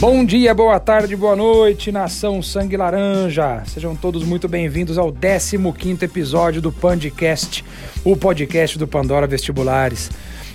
[0.00, 3.62] Bom dia, boa tarde, boa noite, nação Sangue Laranja.
[3.64, 7.64] Sejam todos muito bem-vindos ao 15º episódio do Pandcast,
[8.04, 10.10] o podcast do Pandora Vestibulares.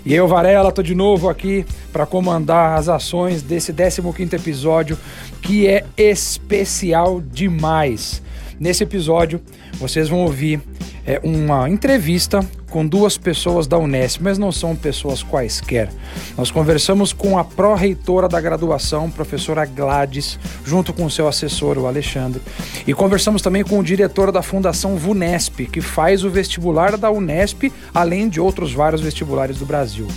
[0.05, 4.97] E eu, Varela, tô de novo aqui para comandar as ações desse 15º episódio,
[5.41, 8.22] que é especial demais.
[8.59, 9.39] Nesse episódio,
[9.79, 10.61] vocês vão ouvir
[11.05, 15.89] é, uma entrevista com duas pessoas da Unesp, mas não são pessoas quaisquer.
[16.38, 22.41] Nós conversamos com a pró-reitora da graduação, professora Gladys, junto com seu assessor, o Alexandre,
[22.85, 27.71] e conversamos também com o diretor da Fundação VUNESP, que faz o vestibular da Unesp,
[27.94, 30.07] além de outros vários vestibulares do Brasil.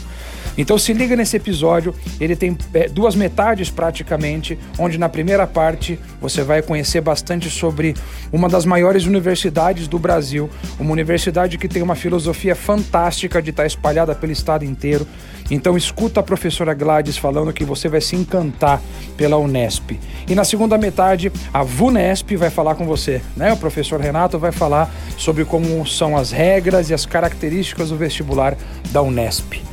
[0.57, 5.99] Então se liga nesse episódio, ele tem é, duas metades praticamente, onde na primeira parte
[6.21, 7.95] você vai conhecer bastante sobre
[8.33, 13.67] uma das maiores universidades do Brasil, uma universidade que tem uma filosofia fantástica de estar
[13.67, 15.07] espalhada pelo estado inteiro.
[15.51, 18.81] Então escuta a professora Gladys falando que você vai se encantar
[19.17, 19.99] pela Unesp.
[20.29, 23.53] E na segunda metade, a VUNESP vai falar com você, né?
[23.53, 28.57] O professor Renato vai falar sobre como são as regras e as características do vestibular
[28.91, 29.72] da Unesp.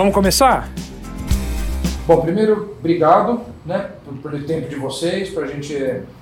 [0.00, 0.66] Vamos começar?
[2.06, 3.90] Bom, primeiro, obrigado né,
[4.22, 5.28] pelo tempo de vocês.
[5.28, 5.76] Para a gente,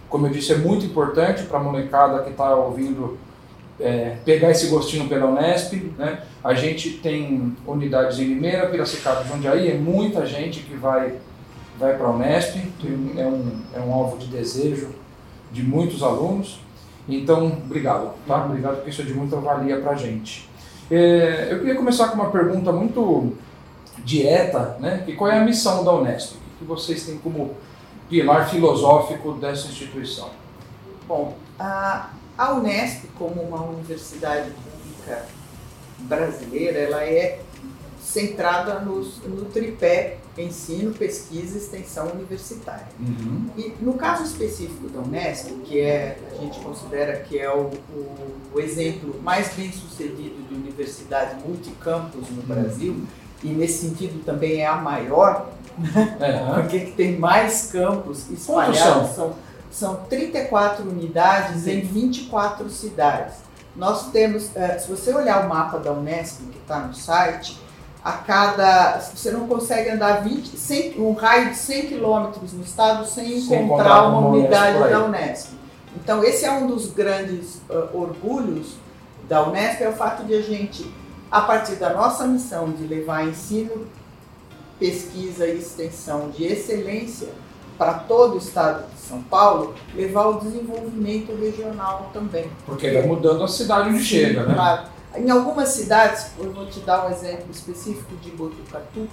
[0.08, 3.16] como eu disse, é muito importante para a molecada que está ouvindo
[3.78, 5.74] é, pegar esse gostinho pela Unesp.
[5.96, 6.22] Né?
[6.42, 11.14] A gente tem unidades em Limeira, Piracicaba e Jundiaí, é muita gente que vai,
[11.78, 12.56] vai para a Unesp,
[13.16, 14.88] é um, é um alvo de desejo
[15.52, 16.58] de muitos alunos.
[17.08, 18.44] Então, obrigado, tá?
[18.44, 20.48] Obrigado porque isso é de muita valia para a gente.
[20.90, 23.36] É, eu queria começar com uma pergunta muito
[24.04, 25.04] dieta, né?
[25.06, 26.34] E qual é a missão da Unesp?
[26.34, 27.54] O que vocês têm como
[28.08, 30.30] pilar filosófico dessa instituição?
[31.06, 35.24] Bom, a, a Unesp, como uma universidade pública
[36.00, 37.40] brasileira, ela é
[38.00, 42.86] centrada nos, no tripé ensino, pesquisa e extensão universitária.
[42.98, 43.50] Uhum.
[43.56, 48.36] E no caso específico da Unesp, que é a gente considera que é o, o,
[48.54, 52.46] o exemplo mais bem sucedido de universidade multicampus no uhum.
[52.46, 53.06] Brasil,
[53.42, 55.46] e nesse sentido também é a maior,
[55.78, 56.18] né?
[56.48, 56.54] uhum.
[56.54, 59.14] porque tem mais campos espalhados.
[59.14, 59.34] São?
[59.70, 61.72] são 34 unidades Sim.
[61.72, 63.36] em 24 cidades.
[63.76, 67.60] Nós temos, eh, se você olhar o mapa da Unesp que está no site,
[68.04, 68.98] a cada.
[69.00, 73.64] Você não consegue andar 20, 100, um raio de 100 quilômetros no estado sem, sem
[73.64, 75.52] encontrar uma unidade da Unesp.
[75.96, 78.76] Então, esse é um dos grandes uh, orgulhos
[79.28, 80.90] da Unesp, é o fato de a gente
[81.30, 83.86] a partir da nossa missão de levar ensino,
[84.78, 87.28] pesquisa e extensão de excelência
[87.76, 92.50] para todo o estado de São Paulo, levar o desenvolvimento regional também.
[92.66, 94.54] Porque vai mudando a cidade onde Sim, chega, né?
[94.54, 94.88] Claro.
[95.14, 99.08] Em algumas cidades, eu vou te dar um exemplo específico de Botucatu,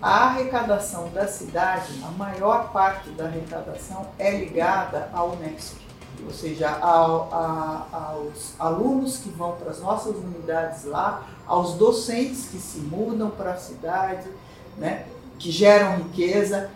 [0.00, 5.86] a arrecadação da cidade, a maior parte da arrecadação é ligada ao Unesco
[6.24, 12.48] ou seja, ao, a, aos alunos que vão para as nossas unidades lá, aos docentes
[12.50, 14.28] que se mudam para a cidade,
[14.76, 15.06] né,
[15.38, 16.70] que geram riqueza,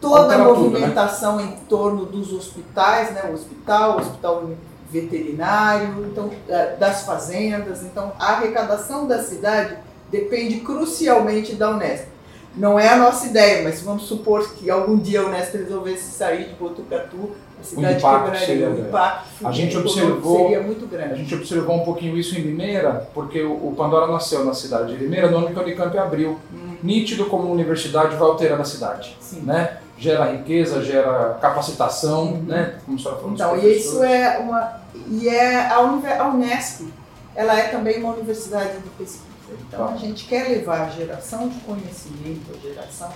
[0.00, 1.44] toda a movimentação né?
[1.44, 4.50] em torno dos hospitais, né, o hospital, o hospital
[4.90, 6.30] veterinário, então,
[6.78, 9.76] das fazendas, então a arrecadação da cidade
[10.10, 12.06] depende crucialmente da Unesp.
[12.54, 16.48] Não é a nossa ideia, mas vamos supor que algum dia a Unesp resolvesse sair
[16.48, 17.32] de Botucatu
[17.74, 21.12] o impacto seria o impacto a gente observou seria muito grande.
[21.12, 25.02] A gente observou um pouquinho isso em Limeira, porque o, Pandora nasceu na cidade de
[25.02, 26.38] Limeira no ano que a Unicamp abriu.
[26.52, 26.76] Hum.
[26.82, 29.40] Nítido como a universidade vai alterando a cidade, Sim.
[29.40, 29.78] né?
[29.98, 32.42] gera riqueza, gera capacitação, uhum.
[32.42, 32.78] né?
[32.84, 34.80] Como você falando Então, e isso é uma.
[35.08, 36.92] E é a, a Unesp,
[37.34, 39.24] ela é também uma universidade de pesquisa.
[39.68, 39.94] Então, tá.
[39.94, 43.08] a gente quer levar a geração de conhecimento, a geração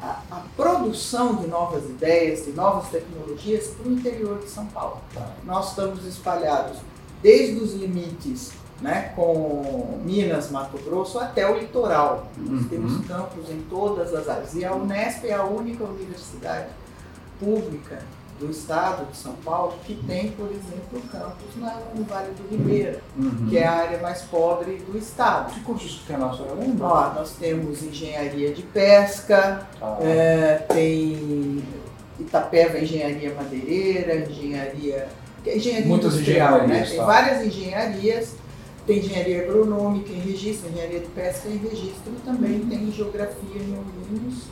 [0.00, 5.00] a, a, produção de novas ideias, de novas tecnologias para o interior de São Paulo.
[5.14, 5.34] Tá.
[5.44, 6.78] Nós estamos espalhados
[7.22, 12.28] desde os limites né, com Minas, Mato Grosso, até o litoral.
[12.38, 12.68] Nós uhum.
[12.68, 14.54] temos campos em todas as áreas.
[14.54, 16.68] E a Unesp é a única universidade
[17.38, 18.02] pública
[18.40, 21.54] do estado de São Paulo que tem, por exemplo, campus
[21.94, 23.46] no Vale do Ribeira, uhum.
[23.48, 25.52] que é a área mais pobre do estado.
[25.52, 26.86] Que cursos tem lá, senhora lembra?
[26.86, 29.98] Ó, nós temos engenharia de pesca, ah.
[30.00, 31.62] é, tem
[32.18, 35.08] Itapeva Engenharia Madeireira, engenharia...
[35.46, 36.84] Engenharia Muitas industrial, né?
[36.86, 37.04] Tem tá.
[37.04, 38.34] várias engenharias,
[38.86, 44.44] tem engenharia agronômica em registro, engenharia de pesca em registro, também tem geografia em Ourinhos,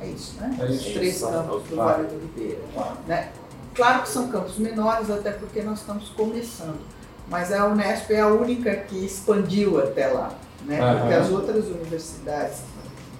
[0.00, 0.56] é isso, né?
[0.60, 0.92] É isso.
[0.92, 2.60] Três campos do Vale do Ribeira.
[3.06, 3.30] Né?
[3.74, 6.80] Claro que são campos menores, até porque nós estamos começando.
[7.28, 10.32] Mas a Unesp é a única que expandiu até lá.
[10.64, 10.80] Né?
[10.80, 11.00] Uhum.
[11.00, 12.60] Porque as outras universidades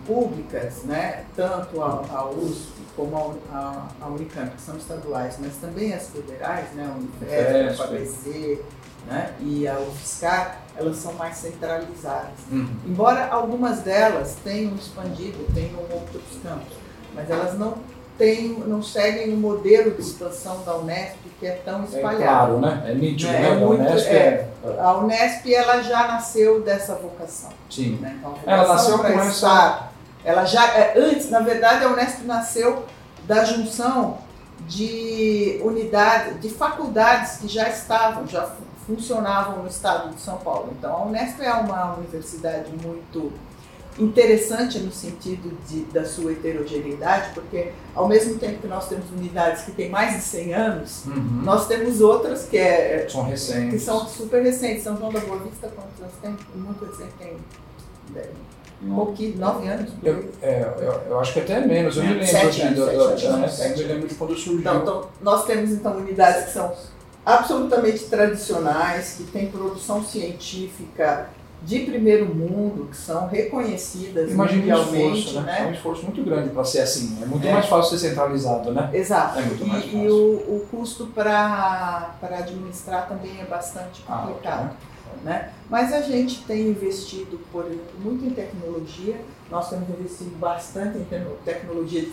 [0.07, 1.25] públicas, né?
[1.35, 6.09] tanto a, a USP como a, a, a, Unicamp, que são estaduais, mas também as
[6.09, 6.91] federais, né?
[6.91, 8.63] a Unifesp, a FABC
[9.07, 9.33] né?
[9.41, 12.39] e a UFSCar, elas são mais centralizadas.
[12.51, 12.69] Uhum.
[12.87, 16.77] Embora algumas delas tenham expandido, tenham outros campos,
[17.15, 17.75] mas elas não
[18.19, 22.23] têm, não seguem o modelo de expansão da Unesp que é tão é espalhado.
[22.23, 22.83] É claro, né?
[22.87, 23.49] É nítido, é, né?
[23.49, 27.51] É muito, Unesp é, é, A Unesp ela já nasceu dessa vocação.
[27.71, 27.99] Sim.
[28.01, 28.17] Né?
[28.19, 29.89] Então, ela nasceu com essa...
[30.25, 32.85] Ela já, é, antes, na verdade, a Unesp nasceu
[33.27, 34.19] da junção
[34.61, 38.49] de unidades, de faculdades que já estavam, já
[38.87, 40.73] funcionavam no estado de São Paulo.
[40.79, 43.33] Então, a Unesp é uma universidade muito
[43.99, 49.65] interessante no sentido de, da sua heterogeneidade, porque ao mesmo tempo que nós temos unidades
[49.65, 51.43] que têm mais de 100 anos, uhum.
[51.43, 53.71] nós temos outras que, é, são recentes.
[53.71, 54.85] que são super recentes.
[54.85, 56.37] São João da Boa Vista, quantos anos tem?
[56.55, 57.37] Muito recente, tem
[58.83, 59.91] um pouquinho, nove anos.
[60.03, 62.27] Eu, é, eu, eu, acho que até menos, eu me lembro.
[62.27, 64.61] Sete anos, sete anos, eu me lembro de quando surgiu.
[64.61, 66.73] Então, então, nós temos então unidades que são
[67.27, 71.29] absolutamente tradicionais, que têm produção científica
[71.63, 75.19] de primeiro mundo, que são reconhecidas Imagina mundialmente.
[75.19, 75.57] Esforço, né?
[75.59, 77.19] É um esforço muito grande para ser assim.
[77.21, 77.53] É muito é.
[77.53, 78.89] mais fácil ser centralizado, né?
[78.93, 79.41] Exato.
[79.41, 79.99] É fácil.
[79.99, 84.71] E, o, o custo para administrar também é bastante ah, complicado.
[84.71, 85.53] Ah, né?
[85.69, 89.17] Mas a gente tem investido, por exemplo, muito em tecnologia.
[89.51, 91.07] Nós temos investido bastante em
[91.45, 92.07] tecnologia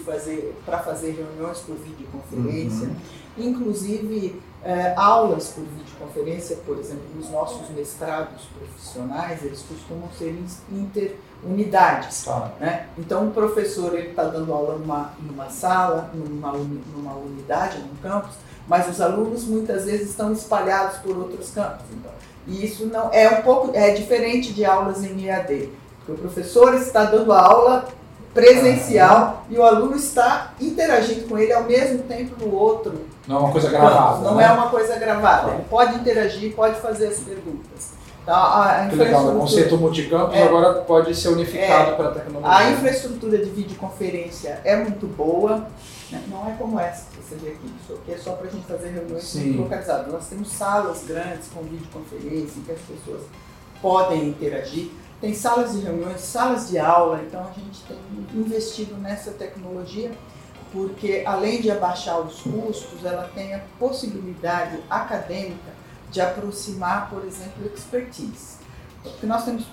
[0.66, 2.88] para fazer reuniões por videoconferência.
[2.88, 2.96] Uhum.
[3.38, 10.38] Inclusive, é, aulas por videoconferência, por exemplo, nos nossos mestrados profissionais, eles costumam ser
[10.72, 12.28] interunidades.
[12.28, 12.52] Ah.
[12.60, 12.88] Né?
[12.98, 18.36] Então, o professor está dando aula numa, numa sala, numa, numa unidade, num campus,
[18.68, 21.86] mas os alunos muitas vezes estão espalhados por outros campos.
[21.92, 22.12] Então,
[22.48, 26.74] e isso não é um pouco é diferente de aulas em EAD, porque o professor
[26.74, 27.88] está dando aula
[28.34, 33.13] presencial e o aluno está interagindo com ele ao mesmo tempo no outro.
[33.28, 34.18] Não é uma coisa gravada.
[34.18, 34.46] Não, não né?
[34.46, 35.52] é uma coisa gravada.
[35.52, 37.94] Ele pode interagir, pode fazer as perguntas.
[38.22, 42.12] Então, a, que legal, o conceito multicampus é, agora pode ser unificado é, para a
[42.12, 42.58] tecnologia.
[42.58, 45.68] A infraestrutura de videoconferência é muito boa,
[46.10, 46.24] né?
[46.28, 48.66] não é como essa que você vê aqui, isso aqui é só para a gente
[48.66, 50.14] fazer reuniões localizadas.
[50.14, 53.24] Nós temos salas grandes com videoconferência em que as pessoas
[53.82, 54.90] podem interagir
[55.24, 57.98] tem salas de reuniões, salas de aula, então a gente tem
[58.34, 60.12] investido nessa tecnologia
[60.74, 65.72] porque além de abaixar os custos, ela tem a possibilidade acadêmica
[66.10, 68.58] de aproximar, por exemplo, expertise.
[69.02, 69.66] Porque nós temos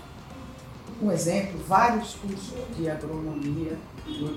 [1.02, 3.78] um exemplo, vários cursos de agronomia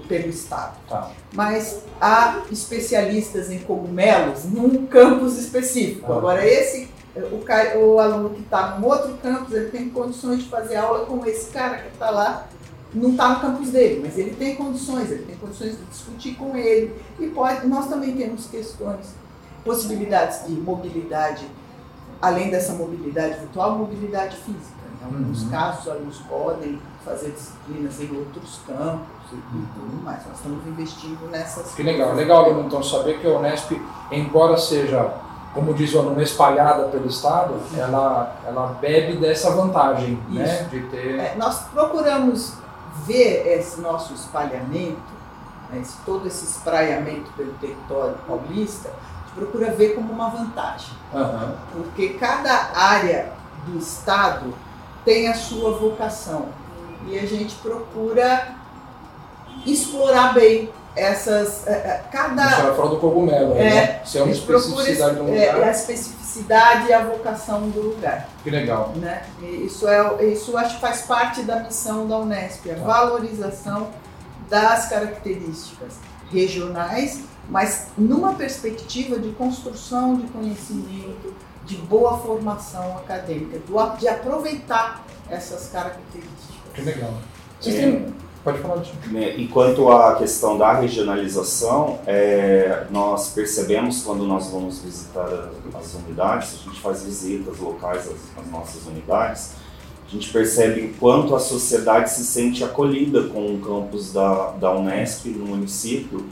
[0.08, 0.78] pelo estado.
[0.88, 1.12] Tá.
[1.34, 6.12] Mas há especialistas em cogumelos num campus específico.
[6.12, 6.18] Ah.
[6.18, 10.78] Agora esse o, o aluno que está no outro campus, ele tem condições de fazer
[10.78, 12.48] aula com esse cara que está lá,
[12.94, 16.56] não está no campus dele, mas ele tem condições, ele tem condições de discutir com
[16.56, 16.94] ele.
[17.20, 19.16] E pode, nós também temos questões,
[19.64, 21.46] possibilidades de mobilidade,
[22.22, 24.84] além dessa mobilidade virtual, mobilidade física.
[25.02, 25.50] Em alguns uhum.
[25.50, 29.66] casos, os alunos podem fazer disciplinas em outros campos e, uhum.
[29.76, 30.26] tudo mais.
[30.28, 33.72] Nós estamos investindo nessas Que legal, legal, então, saber que a Unesp,
[34.12, 35.22] embora seja
[35.54, 40.64] como diz o aluno, espalhada pelo Estado, ela, ela bebe dessa vantagem, né, Isso.
[40.64, 40.70] né?
[40.72, 41.20] De ter...
[41.20, 42.56] É, nós procuramos
[43.06, 45.02] ver esse nosso espalhamento,
[45.70, 50.94] né, esse, todo esse espraiamento pelo território paulista, a gente procura ver como uma vantagem.
[51.14, 51.56] Uhum.
[51.72, 53.34] Porque cada área
[53.66, 54.54] do Estado
[55.04, 56.48] tem a sua vocação.
[57.08, 58.56] E a gente procura
[59.66, 61.68] explorar bem essas.
[61.68, 62.44] é, é, cada.
[62.44, 64.02] A senhora falou do cogumelo, É, né?
[64.06, 65.50] Se é uma especificidade de um é,
[66.34, 68.28] especificidade e a vocação do lugar.
[68.44, 68.94] Que legal.
[68.96, 69.24] Né?
[69.42, 72.82] E Isso, é, isso acho que faz parte da missão da Unesp, a Tá.
[72.82, 73.90] valorização
[74.50, 75.94] das características
[76.32, 81.34] regionais, mas numa perspectiva de construção de conhecimento,
[81.66, 83.60] de boa formação acadêmica,
[84.00, 86.34] de aproveitar essas características.
[86.74, 87.14] Que legal.
[87.66, 88.24] É.
[88.44, 88.92] Pode falar, Tim.
[89.10, 95.94] Né, E quanto à questão da regionalização, é, nós percebemos quando nós vamos visitar as
[95.94, 99.52] unidades, a gente faz visitas locais às, às nossas unidades,
[100.06, 104.72] a gente percebe o quanto a sociedade se sente acolhida com o campus da, da
[104.74, 106.26] Unesp no município,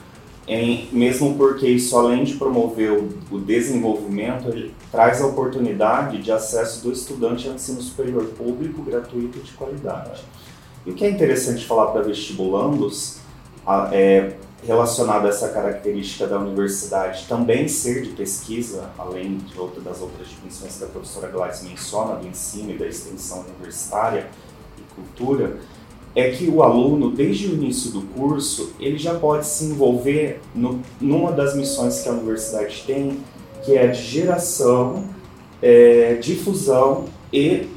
[0.48, 6.32] em, mesmo porque isso, além de promover o, o desenvolvimento, ele traz a oportunidade de
[6.32, 10.22] acesso do estudante ao ensino superior público, gratuito e de qualidade.
[10.86, 13.18] E o que é interessante falar para vestibulandos
[13.66, 14.36] a- é
[14.66, 20.28] relacionado a essa característica da universidade também ser de pesquisa, além de outra, das outras
[20.30, 24.28] dimensões que a professora Gladys menciona, do ensino e da extensão universitária
[24.78, 25.58] e cultura,
[26.16, 30.80] é que o aluno, desde o início do curso, ele já pode se envolver no,
[31.00, 33.20] numa das missões que a universidade tem,
[33.64, 35.06] que é a de geração,
[35.62, 37.68] é, difusão e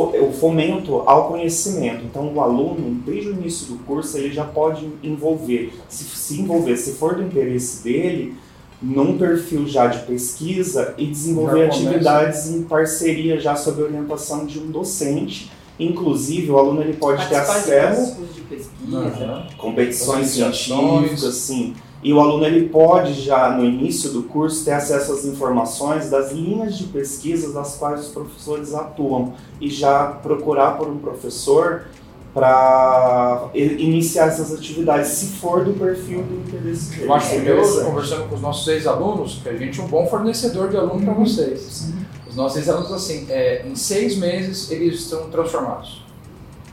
[0.00, 2.04] o fomento ao conhecimento.
[2.04, 6.76] Então, o aluno, desde o início do curso, ele já pode envolver, se, se envolver,
[6.76, 8.34] se for do interesse dele,
[8.80, 14.70] num perfil já de pesquisa e desenvolver atividades em parceria já sob orientação de um
[14.70, 15.50] docente.
[15.78, 18.98] Inclusive, o aluno ele pode ter Participar de acesso grupos de pesquisa.
[18.98, 19.46] Aham.
[19.56, 21.74] competições científicas, assim.
[22.02, 26.30] E o aluno ele pode já no início do curso ter acesso às informações das
[26.32, 31.86] linhas de pesquisa das quais os professores atuam e já procurar por um professor
[32.32, 37.06] para iniciar essas atividades, se for do perfil do interesse dele.
[37.06, 39.88] Eu acho É que eu, conversando com os nossos ex-alunos, que a gente é um
[39.88, 41.92] bom fornecedor de aluno para vocês.
[42.28, 46.04] Os nossos ex-alunos, assim, é, em seis meses eles estão transformados.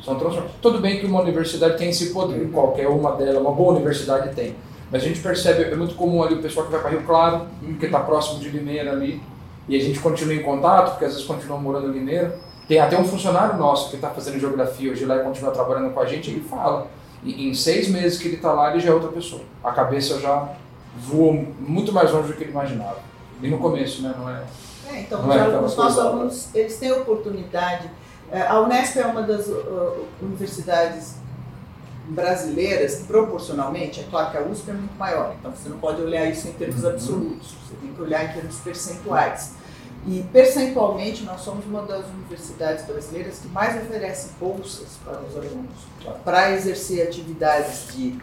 [0.03, 0.55] São transformados.
[0.61, 4.53] Tudo bem que uma universidade tem esse poder, qualquer uma delas, uma boa universidade tem.
[4.91, 7.47] Mas a gente percebe, é muito comum ali o pessoal que vai para Rio Claro,
[7.79, 9.21] que está próximo de Limeira ali,
[9.67, 12.37] e a gente continua em contato, porque às vezes continuam morando em Limeira.
[12.67, 15.99] Tem até um funcionário nosso que está fazendo geografia hoje lá e continua trabalhando com
[15.99, 16.87] a gente, ele fala.
[17.23, 19.41] E em seis meses que ele está lá, ele já é outra pessoa.
[19.63, 20.49] A cabeça já
[20.97, 22.99] voou muito mais longe do que ele imaginava.
[23.41, 24.13] E no começo, né?
[24.17, 24.43] Não é...
[24.87, 27.89] É, então, Não é os nossos alunos eles têm oportunidade.
[28.31, 31.15] é, A Unesp é uma das uh, universidades
[32.07, 36.25] brasileiras, proporcionalmente, é claro que a USP é muito maior, então você não pode olhar
[36.25, 36.89] isso em termos Uhum.
[36.91, 39.53] absolutos, você tem que olhar em termos percentuais.
[40.07, 45.71] E percentualmente nós somos uma das universidades brasileiras que mais oferece bolsas para os alunos,
[46.23, 48.15] para exercer atividades de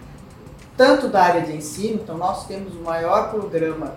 [0.77, 3.95] tanto da área de ensino, então nós temos o maior programa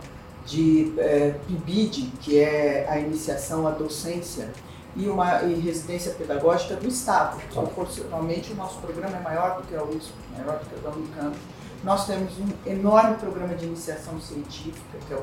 [0.48, 4.50] de eh, PIBID, que é a iniciação à docência,
[4.96, 7.38] e uma e residência pedagógica do Estado.
[7.54, 7.62] Tá.
[7.62, 10.90] Proporcionalmente, o nosso programa é maior do que a USP, maior do que o da
[10.90, 11.36] Unicamp.
[11.84, 15.22] Nós temos um enorme programa de iniciação científica, que é o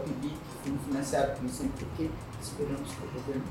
[0.62, 2.10] foi financiado pelo CNPq,
[2.40, 3.42] esperamos que o governo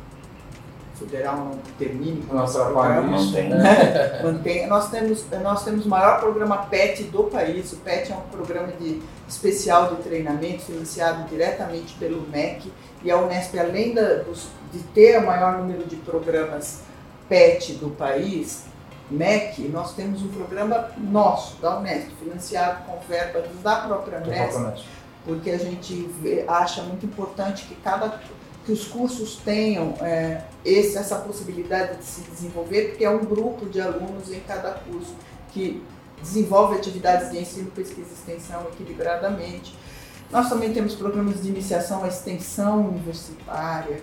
[1.02, 3.18] federal não termine com atrapalha programa.
[3.18, 3.50] Mantém.
[3.50, 4.22] né?
[4.24, 4.68] mantém.
[4.68, 7.74] Nós temos, nós temos o maior programa PET do país.
[7.74, 12.72] O PET é um programa de, especial de treinamento financiado diretamente pelo MEC.
[13.04, 14.24] E a Unesp, além da,
[14.72, 16.82] de ter o maior número de programas
[17.28, 18.66] PET do país,
[19.10, 24.58] MEC, nós temos um programa nosso, da Unesp, financiado com verba da própria Unesp,
[25.26, 28.20] porque a gente vê- acha muito importante que cada
[28.66, 33.66] que os cursos tenham é, esse, essa possibilidade de se desenvolver, porque é um grupo
[33.68, 35.16] de alunos em cada curso
[35.52, 35.82] que
[36.22, 39.76] desenvolve atividades de ensino, pesquisa e extensão equilibradamente.
[40.32, 44.02] Nós também temos programas de iniciação à extensão universitária,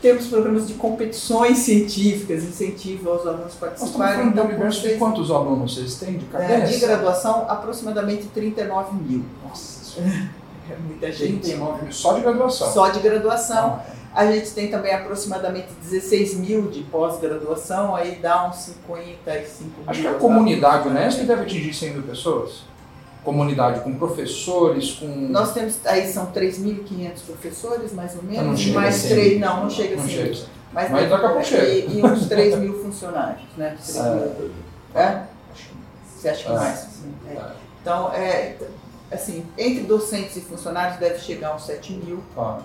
[0.00, 4.24] temos programas de competições científicas, incentivo aos alunos Nós participarem.
[4.26, 6.72] do Então, universo de vocês- quantos alunos vocês têm de é, cabeça?
[6.72, 9.24] de graduação, aproximadamente 39 mil.
[9.46, 10.00] Nossa,
[10.70, 11.40] É muita gente.
[11.40, 12.72] 39 mil só de graduação.
[12.72, 13.80] Só de graduação.
[13.80, 19.72] Ah, A gente tem também aproximadamente 16 mil de pós-graduação, aí dá uns 55 mil.
[19.86, 21.00] Acho que a comunidade alunos.
[21.00, 22.62] Unesp deve atingir 100 mil pessoas.
[23.24, 25.06] Comunidade com professores, com.
[25.06, 29.10] Nós temos, aí são 3.500 professores, mais ou não menos, chega mais a 100.
[29.10, 30.30] três, não, não chega a Não 100 chega.
[30.30, 30.44] mil.
[30.72, 31.66] Mas, Mas daqui a pouco chega.
[31.68, 33.76] e, e uns 3 mil funcionários, né?
[33.84, 34.50] 3 mil,
[34.94, 35.22] é?
[36.16, 36.54] Você acha que É.
[36.54, 36.78] mais?
[36.78, 37.32] Sim, é.
[37.34, 37.52] É.
[37.82, 38.56] Então, é,
[39.10, 42.22] assim, entre docentes e funcionários deve chegar a uns 7 mil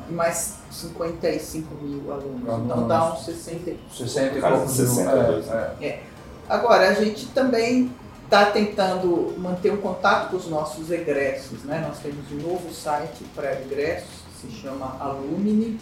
[0.09, 2.41] e mais 55 mil alunos.
[2.65, 4.87] Então dá uns 60 e 60 e Cara, poucos mil.
[4.87, 5.49] 62.
[5.49, 6.03] É, é.
[6.49, 7.91] Agora, a gente também
[8.25, 11.63] está tentando manter um contato com os nossos egressos.
[11.63, 11.85] Né?
[11.87, 14.09] Nós temos um novo site para egressos,
[14.41, 15.79] que se chama Alumni,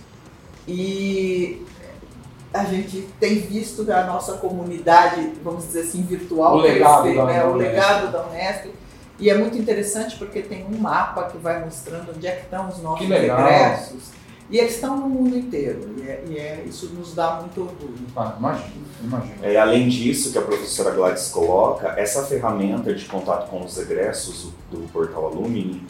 [0.67, 1.65] e
[2.53, 7.25] a gente tem visto a nossa comunidade, vamos dizer assim, virtual o legado crescer, da,
[7.25, 7.39] né?
[7.39, 7.69] da o Unesp.
[7.69, 8.80] legado da Unesp.
[9.21, 12.67] E é muito interessante porque tem um mapa que vai mostrando onde é que estão
[12.67, 13.39] os nossos Que legal.
[13.47, 14.11] egressos.
[14.49, 15.93] E eles estão no mundo inteiro.
[15.97, 17.93] E, é, e é- isso nos dá muito orgulho.
[18.17, 19.35] Ah, imagino, imagino.
[19.43, 24.51] É, além disso, que a professora Gladys coloca, essa ferramenta de contato com os egressos
[24.71, 25.81] do, do portal Alumni,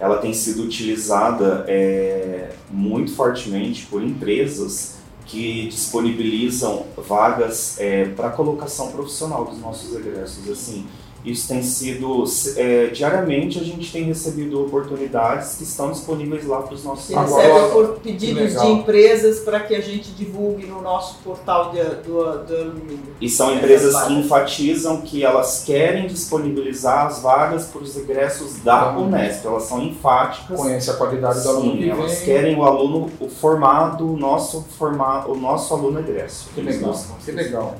[0.00, 7.76] ela tem sido utilizada é, muito fortemente por empresas que disponibilizam vagas
[8.16, 10.48] para colocação profissional dos nossos egressos.
[10.50, 10.86] Assim,
[11.24, 12.24] isso tem sido
[12.56, 17.70] é, diariamente a gente tem recebido oportunidades que estão disponíveis lá para os nossos recebe
[17.72, 22.56] por pedidos de empresas para que a gente divulgue no nosso portal de, do, do
[22.56, 23.00] alumínio.
[23.20, 28.78] E são empresas que enfatizam que elas querem disponibilizar as vagas para os egressos da
[28.92, 29.06] Uhum.
[29.08, 29.44] Unesp.
[29.44, 30.56] Elas são enfáticas.
[30.56, 32.24] Conhece a qualidade do aluno que elas vem.
[32.24, 36.48] querem o aluno o formado, o nosso, forma, o nosso aluno egresso.
[36.54, 37.14] Que Eles legal, buscam.
[37.24, 37.74] que legal.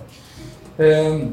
[0.79, 1.29] É,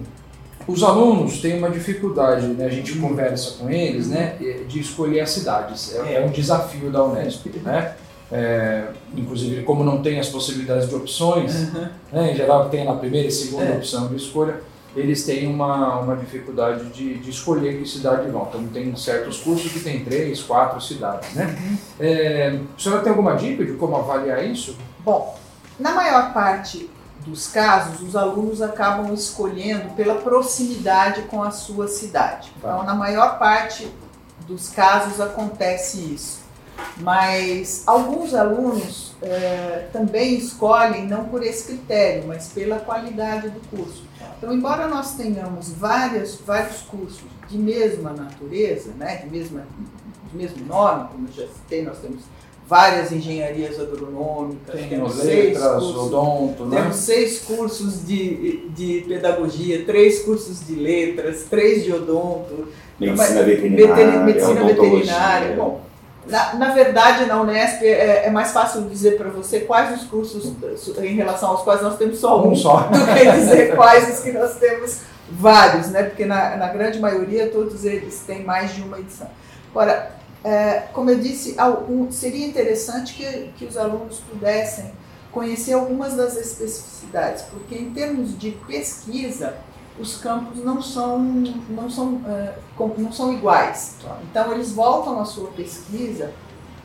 [0.68, 2.66] os alunos têm uma dificuldade, né?
[2.66, 4.36] a gente conversa com eles, né?
[4.68, 5.94] de escolher as cidades.
[5.96, 7.94] É, é um desafio da Unesp, né?
[8.32, 11.92] É, inclusive, como não tem as possibilidades de opções, né?
[12.32, 13.78] em geral tem na primeira e segunda É.
[13.78, 14.60] opção de escolha,
[14.96, 18.48] eles têm uma, uma dificuldade de, de escolher que cidade vão.
[18.50, 21.56] Então, tem certos cursos que tem três, quatro cidades, né?
[22.00, 24.76] É, a senhora tem alguma dica de como avaliar isso?
[25.04, 25.38] Bom,
[25.80, 26.90] na maior parte
[27.26, 32.52] dos casos, os alunos acabam escolhendo pela proximidade com a sua cidade.
[32.62, 32.70] Tá.
[32.70, 33.92] Então, na maior parte
[34.48, 36.46] dos casos acontece isso.
[36.98, 44.04] Mas alguns alunos eh, também escolhem não por esse critério, mas pela qualidade do curso.
[44.38, 49.66] Então, embora nós tenhamos várias, vários cursos de mesma natureza, né, de, mesma,
[50.30, 52.24] de mesmo nome, como já citei, nós temos
[52.68, 56.82] várias engenharias agronômicas, Tem temos seis letras, cursos odonto, né?
[56.82, 62.68] temos seis cursos de, de pedagogia, três cursos de letras, três de odonto,
[63.00, 64.98] Medicina veterinária, veterin- medicina odontologia.
[65.00, 65.56] veterinária.
[65.56, 65.82] Bom,
[66.28, 70.52] na, na verdade, na Unesp é, é mais fácil dizer para você quais os cursos
[71.04, 72.78] em relação aos quais nós temos só um, Um só.
[72.90, 76.02] do que dizer quais os que nós temos vários, né?
[76.04, 79.28] Porque na, na grande maioria todos eles têm mais de uma edição.
[79.70, 80.12] Agora,
[80.46, 84.92] é, como eu disse, algum- seria interessante que, que os alunos pudessem
[85.32, 89.56] conhecer algumas das especificidades, porque em termos de pesquisa,
[90.00, 91.20] os campos não são,
[91.70, 92.56] não são, é,
[92.98, 93.96] não são iguais.
[94.30, 96.32] Então, eles voltam a sua pesquisa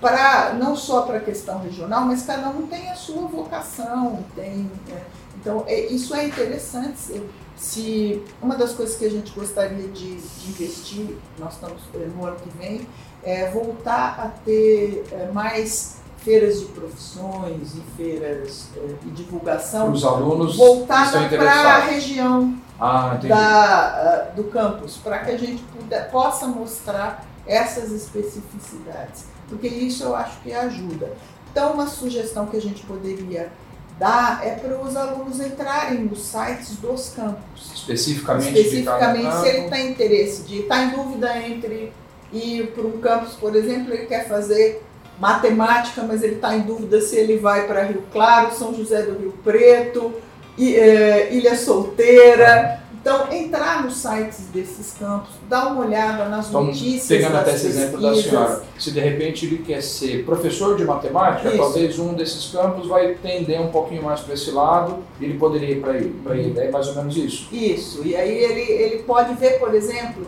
[0.00, 4.70] para não só para a questão regional, mas cada um tem a sua vocação, tem
[4.90, 5.02] é,
[5.38, 6.98] então é, isso é interessante.
[6.98, 7.22] Se,
[7.56, 11.82] se uma das coisas que a gente gostaria de, de investir, nós estamos
[12.16, 12.86] no ano que vem,
[13.22, 20.04] é voltar a ter é, mais feiras de profissões e feiras é, de divulgação Os
[20.04, 26.46] alunos voltada para a região Ah, da, do campus, para que a gente puder- possa
[26.46, 31.10] mostrar essas especificidades, porque isso eu acho que ajuda.
[31.50, 33.50] Então, uma sugestão que a gente poderia
[33.98, 37.72] dar é para os alunos entrarem nos sites dos campos.
[37.74, 41.92] Especificamente, Especificamente, de cada se ele tem interesse de estar em dúvida entre
[42.32, 44.82] ir para um campus, por exemplo, ele quer fazer
[45.18, 49.18] matemática, mas ele está em dúvida se ele vai para Rio Claro, São José do
[49.18, 50.12] Rio Preto,
[50.58, 52.80] eh, Ilha Solteira.
[53.00, 57.68] Então, entrar nos sites desses campos, dar uma olhada nas Então, notícias pegando até esse
[57.68, 61.56] exemplo da senhora, se de repente ele quer ser professor de matemática, Isso.
[61.56, 65.80] talvez um desses campos vai tender um pouquinho mais para esse lado ele poderia ir
[65.80, 66.14] para ele.
[66.22, 66.58] Para ele.
[66.60, 67.48] É mais ou menos isso.
[67.50, 70.26] Isso, e aí ele, ele pode ver, por exemplo,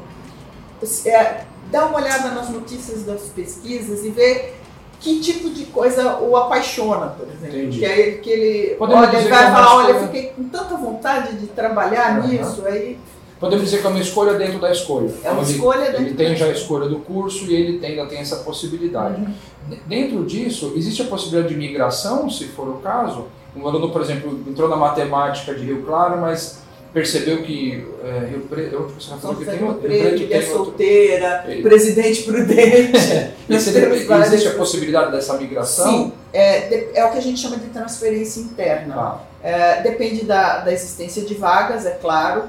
[1.04, 4.54] é, dar uma olhada nas notícias das pesquisas e ver
[5.00, 7.58] que tipo de coisa o apaixona, por exemplo.
[7.58, 7.78] Entendi.
[7.80, 10.76] Que aí que ele Podemos olha, ele vai é falar, olha, escolha- fiquei com tanta
[10.76, 12.28] vontade de trabalhar Aham.
[12.28, 12.98] nisso, aí
[13.40, 15.12] Podemos dizer que é uma escolha dentro da escolha.
[15.24, 17.84] é uma ele- escolha Ele dentro tem da- já a escolha do curso e ele
[17.84, 19.20] ainda tem essa possibilidade.
[19.20, 19.76] Uhum.
[19.88, 23.24] Dentro disso, existe a possibilidade de migração, se for o caso?
[23.56, 26.61] Um aluno, por exemplo, entrou na matemática de Rio Claro, mas
[26.92, 31.44] percebeu que é, Rio Preto, você São falou que José Rio Preto, tem outro- Solteira,
[31.62, 32.92] Presidente Prudente.
[33.72, 35.90] Temos várias- existe a possibilidade dessa migração?
[35.90, 38.94] Sim, é, é o que a gente chama de transferência interna.
[38.94, 39.20] Tá.
[39.42, 42.44] É, depende da, da existência de vagas, é claro,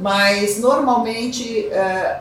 [0.00, 2.20] mas normalmente, é,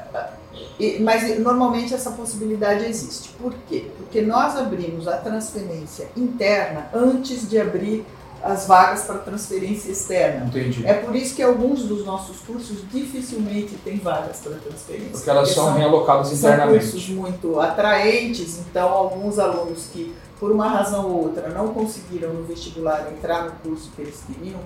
[1.02, 3.30] mas normalmente essa possibilidade existe.
[3.40, 3.86] Por quê?
[3.98, 8.06] Porque nós abrimos a transferência interna antes de abrir
[8.44, 10.46] as vagas para transferência externa.
[10.46, 10.86] Entendi.
[10.86, 15.12] É por isso que alguns dos nossos cursos dificilmente têm vagas para transferência.
[15.12, 16.80] Porque elas são, são realocadas São internamente.
[16.80, 22.44] cursos muito atraentes, então alguns alunos que, por uma razão ou outra, não conseguiram no
[22.44, 24.60] vestibular entrar no curso que eles queriam,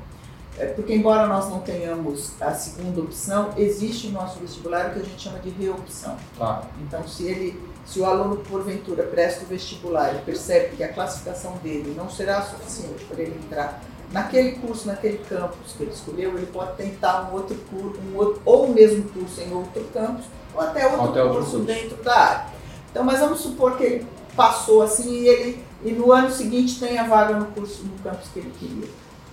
[0.58, 5.00] é, porque embora nós não tenhamos a segunda opção, existe no nosso vestibular o que
[5.00, 6.18] a gente chama de reopção.
[6.38, 6.64] Tá.
[6.82, 11.54] Então, se ele, se o aluno porventura presta o vestibular e percebe que a classificação
[11.64, 16.46] dele não será suficiente para ele entrar naquele curso, naquele campus que ele escolheu, ele
[16.48, 20.62] pode tentar um outro curso, um outro, ou o mesmo curso em outro campus, ou
[20.62, 21.66] até outro, Até outro curso, curso.
[21.66, 22.46] dentro da área.
[22.92, 27.00] Então, mas vamos supor que ele passou assim e ele e no ano seguinte tem
[27.00, 28.88] a vaga no curso no campus que ele queria.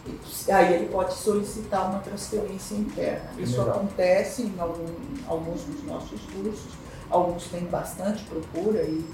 [0.06, 3.28] E Aí ele pode solicitar uma transferência interna.
[3.36, 3.76] Isso Legal.
[3.76, 4.86] acontece em algum-
[5.26, 6.72] alguns dos nossos cursos,
[7.10, 9.04] alguns têm bastante procura e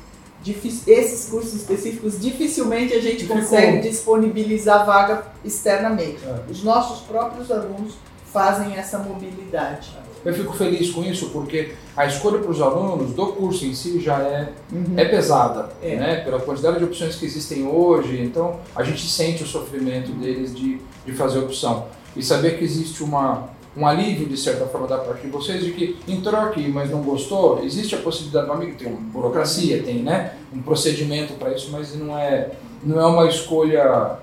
[0.86, 6.18] esses cursos específicos dificilmente a gente consegue disponibilizar vaga externamente.
[6.24, 6.50] É.
[6.50, 7.94] Os nossos próprios alunos
[8.30, 9.96] fazem essa mobilidade.
[10.24, 14.00] Eu fico feliz com isso porque a escolha para os alunos do curso em si
[14.00, 14.94] já é, Uhum.
[14.96, 15.96] é pesada, É.
[15.96, 16.16] né?
[16.24, 20.78] Pela quantidade de opções que existem hoje, então a gente sente o sofrimento deles de,
[21.06, 21.86] de fazer opção.
[22.16, 25.72] E saber que existe uma, um alívio, de certa forma, da parte de vocês, de
[25.72, 30.02] que entrou aqui, mas não gostou, existe a possibilidade, meu amigo, tem uma burocracia, tem
[30.02, 34.18] né, um procedimento para isso, mas não é, não é uma escolha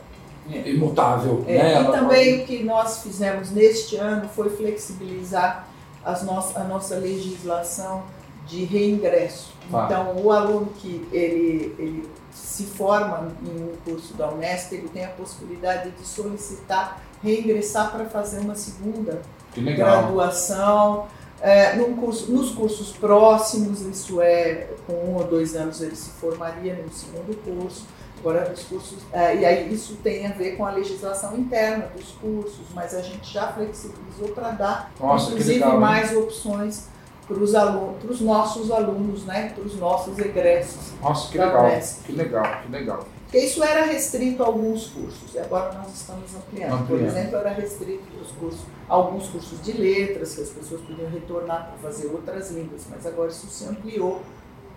[0.51, 0.69] É.
[0.69, 1.43] imutável.
[1.47, 1.69] É, né?
[1.69, 5.67] e Ela também o que nós fizemos neste ano foi flexibilizar
[6.03, 8.03] as nossa, a nossa legislação
[8.47, 9.51] de reingresso.
[9.69, 9.85] Tá.
[9.85, 15.05] Então, o aluno que ele, ele se forma em um curso da Unesp, ele tem
[15.05, 19.21] a possibilidade de solicitar reingressar para fazer uma segunda.
[19.55, 21.07] Graduação.
[21.41, 26.75] É, curso, nos cursos próximos, isso é, com um ou dois anos ele se formaria
[26.75, 27.87] no segundo curso.
[28.19, 32.11] Agora, os cursos, é, e aí isso tem a ver com a legislação interna dos
[32.11, 36.87] cursos, mas a gente já flexibilizou para dar, Nossa, inclusive, legal, mais opções
[37.27, 40.91] para os alunos, para os nossos alunos, né, para os nossos egressos.
[41.01, 41.71] Nossa, que legal.
[42.05, 43.07] Que legal, que legal.
[43.31, 46.71] Porque isso era restrito a alguns cursos, e agora nós estamos ampliando.
[46.85, 47.05] Por Ampliando.
[47.17, 51.89] exemplo, era restrito os cursos, alguns cursos de letras, que as pessoas podiam retornar para
[51.89, 54.21] fazer outras línguas, mas agora isso se ampliou.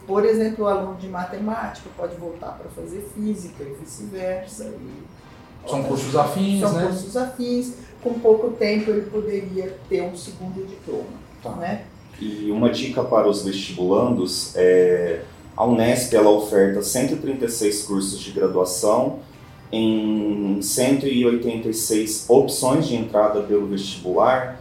[0.06, 4.66] Por exemplo, o aluno de matemática pode voltar para fazer física e vice-versa.
[4.66, 6.86] e- São cursos afins, São né?
[6.86, 7.72] cursos afins,
[8.04, 11.06] com pouco tempo ele poderia ter um segundo diploma.
[11.42, 11.50] Tá.
[11.56, 11.86] Né?
[12.20, 15.22] E uma dica para os vestibulandos é
[15.56, 19.20] a Unesp ela oferta 136 cursos de graduação
[19.70, 24.60] em 186 opções de entrada pelo vestibular.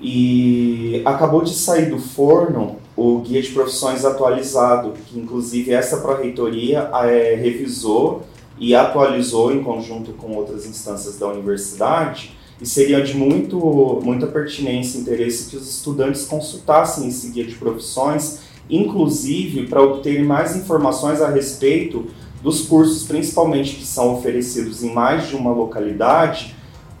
[0.00, 6.90] E acabou de sair do forno o guia de profissões atualizado, que inclusive essa pró-reitoria
[7.04, 8.22] é, revisou
[8.58, 12.36] e atualizou em conjunto com outras instâncias da universidade.
[12.60, 17.54] E seria de muito, muita pertinência e interesse que os estudantes consultassem esse guia de
[17.54, 22.06] profissões, inclusive para obterem mais informações a respeito
[22.42, 26.54] dos cursos, principalmente que são oferecidos em mais de uma localidade.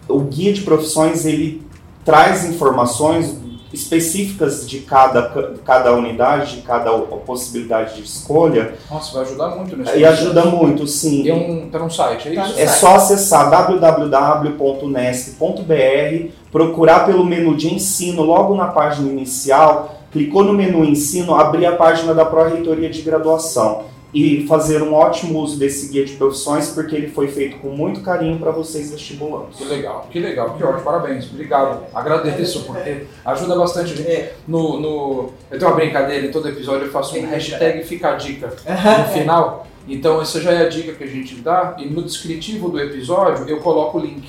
[0.08, 1.62] O guia de profissões ele
[2.04, 3.36] traz informações
[3.72, 9.98] específicas de cada, cada unidade, de cada possibilidade de escolha, Nossa, vai ajudar muito nesse
[9.98, 11.24] e ajuda muito, sim.
[11.24, 12.58] Tem um, tá num site, é isso?
[12.58, 20.54] É só acessar www.unesp.br, procurar pelo menu de ensino logo na página inicial, clicou no
[20.54, 25.92] menu ensino, abrir a página da Pró-Reitoria de Graduação e fazer um ótimo uso desse
[25.92, 29.58] guia de profissões, porque ele foi feito com muito carinho para vocês vestibulandos.
[29.58, 31.84] Que legal, que legal, que ótimo, parabéns, obrigado.
[31.94, 34.08] Agradeço, porque ajuda bastante a gente.
[34.08, 34.34] É.
[34.48, 38.14] No, no, eu tenho uma brincadeira, em todo episódio eu faço um hashtag fica a
[38.14, 39.66] dica no final.
[39.88, 43.48] Então essa já é a dica que a gente dá e no descritivo do episódio
[43.48, 44.28] eu coloco o link,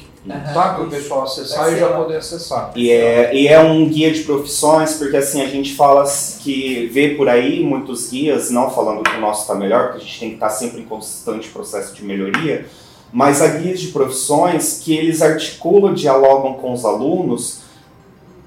[0.53, 0.73] tá?
[0.73, 2.71] Para o pessoal acessar e já poder acessar.
[2.75, 6.05] E é, e é um guia de profissões, porque assim, a gente fala
[6.41, 10.05] que vê por aí muitos guias, não falando que o nosso está melhor, porque a
[10.05, 12.67] gente tem que estar sempre em constante processo de melhoria,
[13.11, 17.66] mas há guias de profissões que eles articulam, dialogam com os alunos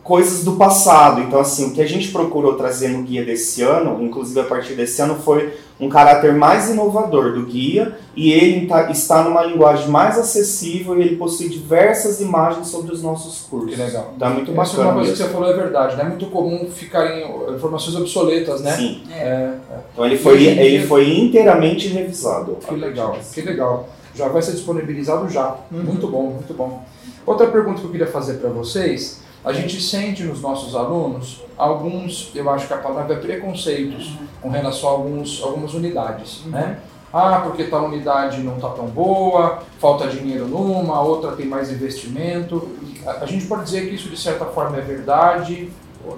[0.02, 1.20] coisas do passado.
[1.20, 4.74] Então, assim, o que a gente procurou trazer no guia desse ano, inclusive a partir
[4.74, 9.88] desse ano, foi um caráter mais inovador do guia e ele tá- está numa linguagem
[9.88, 13.70] mais acessível e ele possui diversas imagens sobre os nossos cursos.
[13.74, 14.12] Que legal.
[14.18, 15.26] Tá muito Essa é uma bacana coisa que mesmo.
[15.26, 18.72] você falou é verdade, não é muito comum ficarem informações obsoletas, né?
[18.76, 19.02] Sim.
[19.10, 19.14] É.
[19.20, 19.54] É,
[19.92, 22.56] Então ele foi, dia- ele foi inteiramente revisado.
[22.66, 23.88] Que legal, que legal.
[24.14, 25.56] Já vai ser disponibilizado já.
[25.72, 25.82] Uhum.
[25.84, 26.82] Muito bom, muito bom.
[27.24, 32.30] Outra pergunta que eu queria fazer para vocês, a gente sente nos nossos alunos alguns,
[32.34, 36.78] eu acho que a palavra é preconceitos com relação a alguns, algumas unidades, né?
[37.12, 42.68] Ah, porque tal unidade não está tão boa, falta dinheiro numa, outra tem mais investimento.
[43.04, 45.70] A, a gente pode dizer que isso de certa forma é verdade.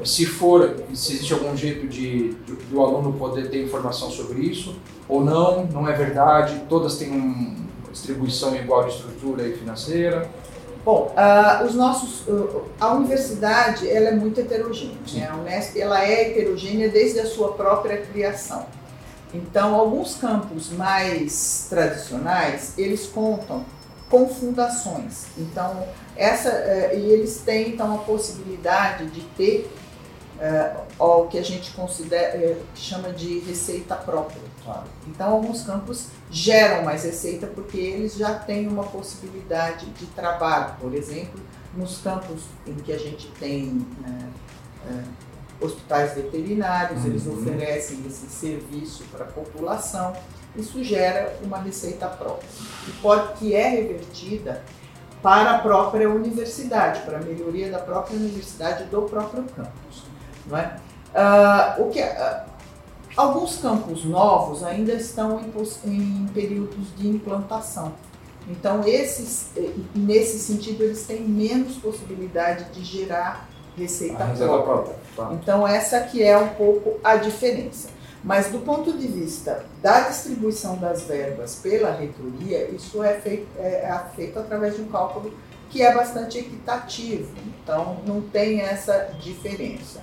[0.04, 4.76] Se for, se existe algum jeito de, de do aluno poder ter informação sobre isso,
[5.08, 7.56] ou não, não é verdade, todas têm uma
[7.90, 10.30] distribuição igual de estrutura e financeira.
[10.84, 14.96] Bom, uh, os nossos, uh, a universidade ela é muito heterogênea.
[15.14, 15.28] Né?
[15.30, 18.66] A Unesp ela é heterogênea desde a sua própria criação.
[19.32, 23.64] Então, alguns campos mais tradicionais eles contam
[24.10, 25.26] com fundações.
[25.38, 29.72] Então, essa uh, e eles têm então a possibilidade de ter
[30.98, 34.42] o que a gente considera chama de receita própria.
[34.64, 34.84] Claro.
[35.06, 40.74] Então, alguns campos geram mais receita porque eles já têm uma possibilidade de trabalho.
[40.80, 41.40] Por exemplo,
[41.76, 45.04] nos campos em que a gente tem é, é,
[45.64, 47.10] hospitais veterinários, uhum.
[47.10, 50.12] eles oferecem esse serviço para a população.
[50.54, 52.48] Isso gera uma receita própria,
[52.84, 54.62] que, pode, que é revertida
[55.22, 60.01] para a própria universidade, para a melhoria da própria universidade do próprio campus.
[60.46, 60.76] Não é?
[61.14, 62.52] Uh, o que, uh,
[63.14, 67.92] Alguns campos novos ainda estão em, em períodos de implantação.
[68.48, 69.50] Então, esses,
[69.94, 74.56] nesse sentido, eles têm menos possibilidade de gerar receita própria.
[74.64, 74.94] própria.
[75.14, 75.30] Tá.
[75.34, 77.88] Então, essa que é um pouco a diferença.
[78.24, 83.84] Mas do ponto de vista da distribuição das verbas pela reitoria, isso é feito, é,
[83.84, 85.32] é feito através de um cálculo
[85.68, 87.28] que é bastante equitativo.
[87.46, 90.00] Então, não tem essa diferença.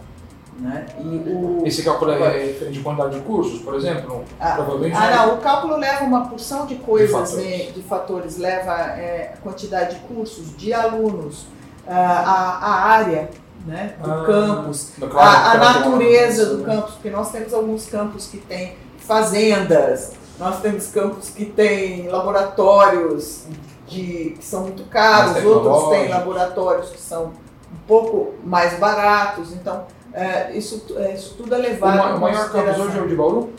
[0.60, 0.86] Né?
[1.00, 4.26] E o, Esse cálculo é de quantidade de cursos, por exemplo?
[4.38, 8.38] Ah, Provavelmente ah, não, o cálculo leva uma porção de coisas, de fatores, de fatores
[8.38, 11.46] leva é, quantidade de cursos, de alunos,
[11.88, 13.30] a, a área
[13.66, 18.38] né, do ah, campus, a, a natureza do campus, porque nós temos alguns campos que
[18.38, 23.46] têm fazendas, nós temos campos que têm laboratórios
[23.88, 27.28] de, que são muito caros, outros têm laboratórios que são
[27.72, 32.18] um pouco mais baratos, então é, isso, é, isso tudo é levado.
[32.18, 33.54] O maior campus hoje é o de Bauru?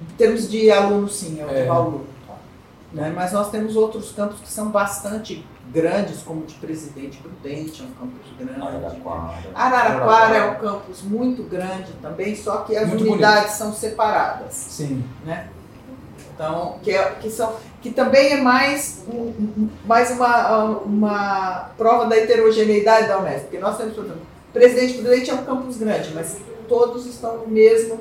[0.00, 1.62] Em termos de alunos, sim, é o é.
[1.62, 2.06] de Bauru.
[2.92, 3.12] Né?
[3.14, 7.84] Mas nós temos outros campos que são bastante grandes, como o de Presidente Prudente, é
[7.84, 8.60] um campus grande.
[8.60, 9.50] Araraquara.
[9.54, 13.56] Araraquara é um campus muito grande também, só que as muito unidades bonito.
[13.56, 14.54] são separadas.
[14.54, 15.04] Sim.
[15.24, 15.48] Né?
[16.34, 22.16] Então, que, é, que, são, que também é mais, um, mais uma, uma prova da
[22.16, 24.22] heterogeneidade da Unesp, porque nós temos, por exemplo,
[24.54, 26.36] Presidente Prudente é um campus grande, mas
[26.68, 27.98] todos estão no mesmo.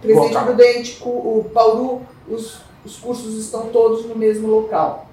[0.00, 0.46] Presidente local.
[0.46, 5.06] Prudente, o Bauru, os, os cursos estão todos no mesmo local.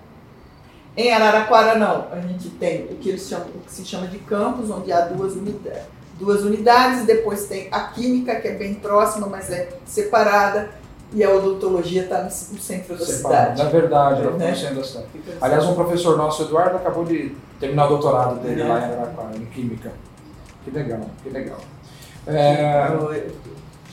[0.95, 4.19] Em Araraquara não, a gente tem o que, eles chamam, o que se chama de
[4.19, 5.83] campus, onde há duas unidades,
[6.17, 10.69] duas unidades, depois tem a química, que é bem próxima, mas é separada,
[11.13, 13.51] e a odontologia está no, centro da Separado.
[13.51, 13.63] cidade.
[13.63, 14.55] Na verdade, ela né?
[14.55, 15.07] centro da cidade.
[15.41, 18.65] Aliás, um professor nosso, Eduardo, acabou de terminar o doutorado dele é.
[18.65, 19.91] lá em Araraquara, em Química.
[20.69, 21.57] Que legal, que legal.
[22.27, 23.27] É...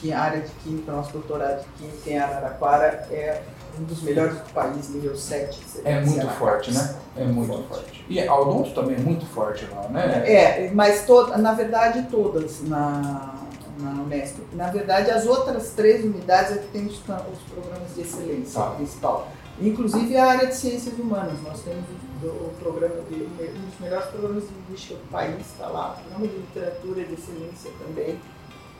[0.00, 3.40] Que a área de química, nosso doutorado de química em Araraquara é
[3.78, 5.58] um dos melhores do país, nível 7.
[5.84, 6.96] É muito forte, né?
[7.16, 7.68] É muito forte.
[7.68, 8.04] forte.
[8.08, 10.22] E a Odonto também é muito forte lá, né?
[10.30, 13.34] É, mas to, na verdade todas na,
[13.78, 14.36] na Unesp.
[14.52, 18.70] Na verdade, as outras três unidades é que tem os, os programas de excelência ah.
[18.70, 19.28] principal.
[19.60, 21.40] Inclusive a área de ciências humanas.
[21.42, 21.84] Nós temos
[22.22, 26.36] o, programa de um dos melhores programas de linguística do país, está lá, programa de
[26.36, 28.18] literatura de excelência também.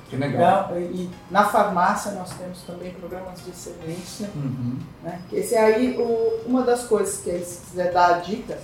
[0.09, 0.69] Que legal.
[0.71, 4.31] Então, e na farmácia nós temos também programas de excelência.
[4.35, 4.79] Uhum.
[5.03, 5.21] Né?
[5.33, 8.59] Esse é aí o, uma das coisas que se quiser dar a dica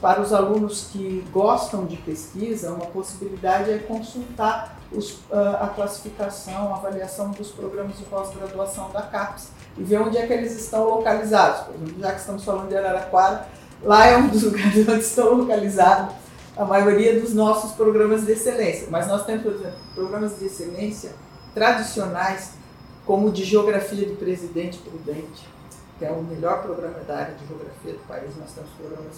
[0.00, 6.72] para os alunos que gostam de pesquisa, uma possibilidade é consultar os, ah, a classificação,
[6.72, 10.84] a avaliação dos programas de pós-graduação da CAPES e ver onde é que eles estão
[10.84, 11.66] localizados.
[11.66, 13.46] Por exemplo, já que estamos falando de Araraquara,
[13.82, 16.14] lá é um dos lugares onde estão localizados
[16.56, 18.88] a maioria dos nossos programas de excelência.
[18.90, 21.12] Mas nós temos, por exemplo, programas de excelência
[21.54, 22.52] tradicionais,
[23.06, 25.48] como o de Geografia de Presidente Prudente,
[25.98, 28.36] que é o melhor programa da área de Geografia do país.
[28.36, 29.14] Nós temos programas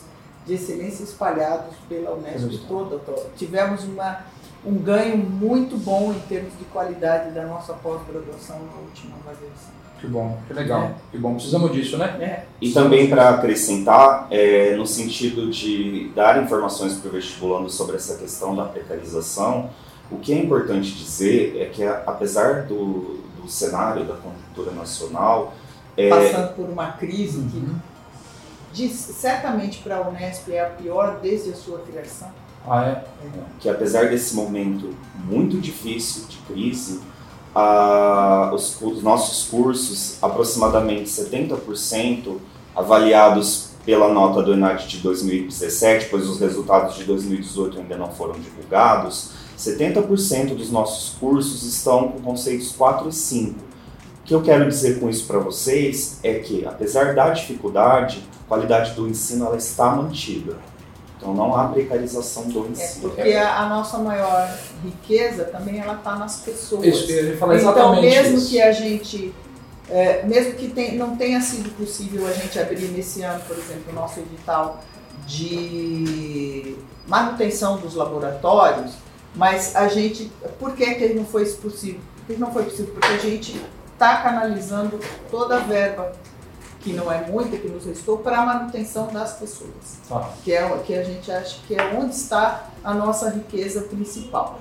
[0.47, 3.27] de excelência espalhados pela Unesp toda, toda.
[3.37, 4.21] Tivemos uma,
[4.65, 9.81] um ganho muito bom em termos de qualidade da nossa pós-graduação na última avaliação.
[10.01, 10.95] Que bom, que legal, é.
[11.11, 11.35] que bom.
[11.35, 12.17] Precisamos disso, né?
[12.21, 12.45] É.
[12.61, 18.17] E também para acrescentar, é, no sentido de dar informações para o vestibulando sobre essa
[18.17, 19.69] questão da precarização,
[20.11, 25.55] o que é importante dizer é que, apesar do, do cenário da conjuntura nacional.
[25.97, 27.49] É, Passando por uma crise uhum.
[27.51, 32.31] que, diz, certamente para a Unesp, é a pior desde a sua criação.
[32.67, 33.05] Ah, é?
[33.59, 34.95] Que apesar desse momento
[35.25, 37.01] muito difícil de crise,
[37.55, 42.37] a, os, os nossos cursos, aproximadamente 70%
[42.75, 48.35] avaliados pela nota do ENAD de 2017, pois os resultados de 2018 ainda não foram
[48.35, 53.61] divulgados, 70% dos nossos cursos estão com conceitos 4 e 5.
[53.61, 58.49] O que eu quero dizer com isso para vocês é que, apesar da dificuldade, a
[58.49, 60.57] qualidade do ensino ela está mantida.
[61.21, 63.11] Então não há precarização do É ensino.
[63.11, 64.51] porque a, a nossa maior
[64.83, 66.87] riqueza também ela está nas pessoas.
[66.87, 68.49] Isso, eu ia falar então, exatamente mesmo isso.
[68.49, 69.35] que a gente,
[69.91, 73.93] é, mesmo que tem- não tenha sido possível a gente abrir nesse ano, por exemplo,
[73.93, 74.81] o nosso edital
[75.27, 78.93] de manutenção dos laboratórios,
[79.35, 82.01] mas a gente, por que que não foi isso possível?
[82.27, 82.93] Por que não foi possível?
[82.95, 83.61] Porque a gente
[83.93, 84.99] está canalizando
[85.31, 86.13] toda a verba,
[86.81, 90.31] que não é muita, que nos restou, para a manutenção das pessoas Tá.
[90.43, 94.59] que é o que a gente acha que é onde está a nossa riqueza principal.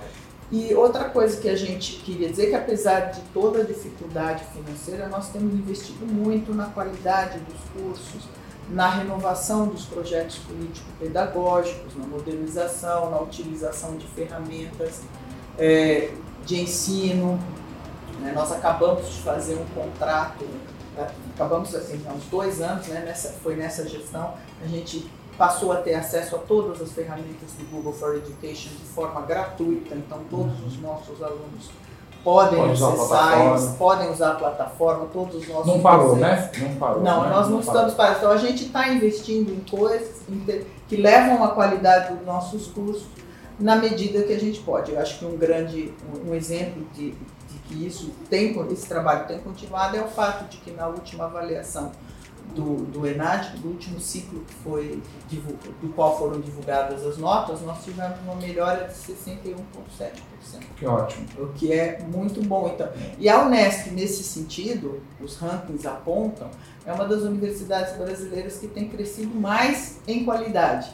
[0.52, 5.08] E outra coisa que a gente queria dizer que apesar de toda a dificuldade financeira,
[5.08, 8.24] nós temos investido muito na qualidade dos cursos,
[8.70, 15.02] na renovação dos projetos político-pedagógicos, na modernização, na utilização de ferramentas
[15.58, 16.12] eh,
[16.46, 17.40] de ensino.
[18.20, 18.32] né?
[18.36, 20.46] Nós acabamos de fazer um contrato,
[21.36, 23.04] acabamos assim, há uns dois anos, né?
[23.06, 24.34] nessa, foi nessa gestão,
[24.64, 28.86] a gente passou a ter acesso a todas as ferramentas do Google for Education de
[28.94, 31.70] forma gratuita, então todos os nossos alunos
[32.24, 36.52] podem Pode usar acessar, eles podem usar a plataforma, todos os nossos Não parou, né?
[36.60, 37.02] Não parou.
[37.02, 37.30] Não, né?
[37.30, 37.62] nós não, parou.
[37.62, 38.18] estamos parados.
[38.18, 40.22] Então a gente está investindo em coisas
[40.88, 43.08] que levam a qualidade dos nossos cursos
[43.60, 44.92] na medida que a gente pode.
[44.92, 45.94] Eu acho que um grande
[46.26, 47.14] um exemplo de,
[47.52, 51.26] de que isso tem, esse trabalho tem continuado é o fato de que na última
[51.26, 51.92] avaliação
[52.54, 55.02] do, do ENAD, do último ciclo que foi
[55.82, 59.54] do qual foram divulgadas as notas, nós tivemos uma melhora de 61,7%
[60.76, 61.28] Que ótimo.
[61.38, 62.72] o que é muito bom.
[62.74, 66.50] Então, e a Unesp, nesse sentido, os rankings apontam,
[66.86, 70.90] é uma das universidades brasileiras que tem crescido mais em qualidade.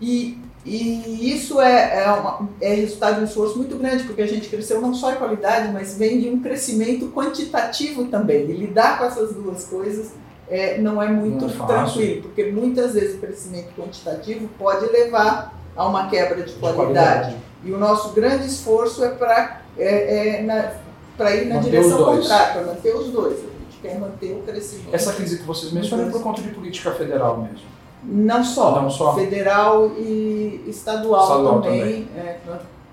[0.00, 4.26] E, e isso é, é, uma- é resultado de um esforço muito grande, porque a
[4.26, 8.42] gente cresceu não só em qualidade, mas vem de um crescimento quantitativo também.
[8.48, 10.12] E lidar com essas duas coisas
[10.48, 15.54] é, não é muito Não é tranquilo, porque muitas vezes o crescimento quantitativo pode levar
[15.76, 17.36] a uma quebra de De qualidade.
[17.64, 20.72] E o nosso grande esforço é para é, é na-
[21.34, 23.34] ir na Manter direção contrária, para manter os dois.
[23.38, 24.88] A gente quer manter o crescimento.
[24.94, 27.66] Essa crise que vocês mencionam é por conta de política federal mesmo.
[28.02, 29.14] Não só, Não só.
[29.14, 32.08] federal e estadual, Estadual também.
[32.16, 32.38] É,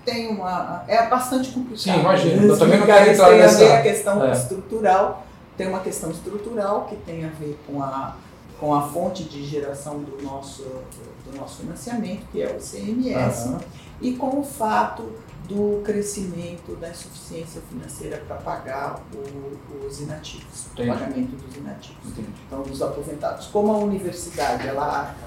[0.04, 1.78] tem uma, é bastante complicado.
[1.78, 2.46] Sim, imagino.
[2.46, 4.32] Eu também não quero entrar tem a ver nessa- a questão é.
[4.32, 5.26] estrutural.
[5.56, 8.14] Tem uma questão estrutural que tem a ver com a,
[8.60, 13.48] com a fonte de geração do nosso, do nosso financiamento, que é o CMS.
[13.48, 13.58] Aham.
[14.00, 15.02] e com o fato
[15.48, 20.90] do crescimento da insuficiência financeira para pagar o- os inativos, Entendi.
[20.90, 22.28] o pagamento dos inativos, Entendi.
[22.46, 23.46] então dos aposentados.
[23.46, 25.26] Como a universidade ela arca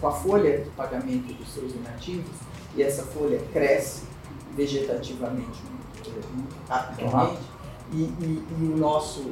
[0.00, 2.34] com a folha de pagamento dos seus inativos
[2.76, 4.02] e essa folha cresce
[4.54, 7.40] vegetativamente muito, muito rapidamente
[7.92, 9.30] e, e- e o nosso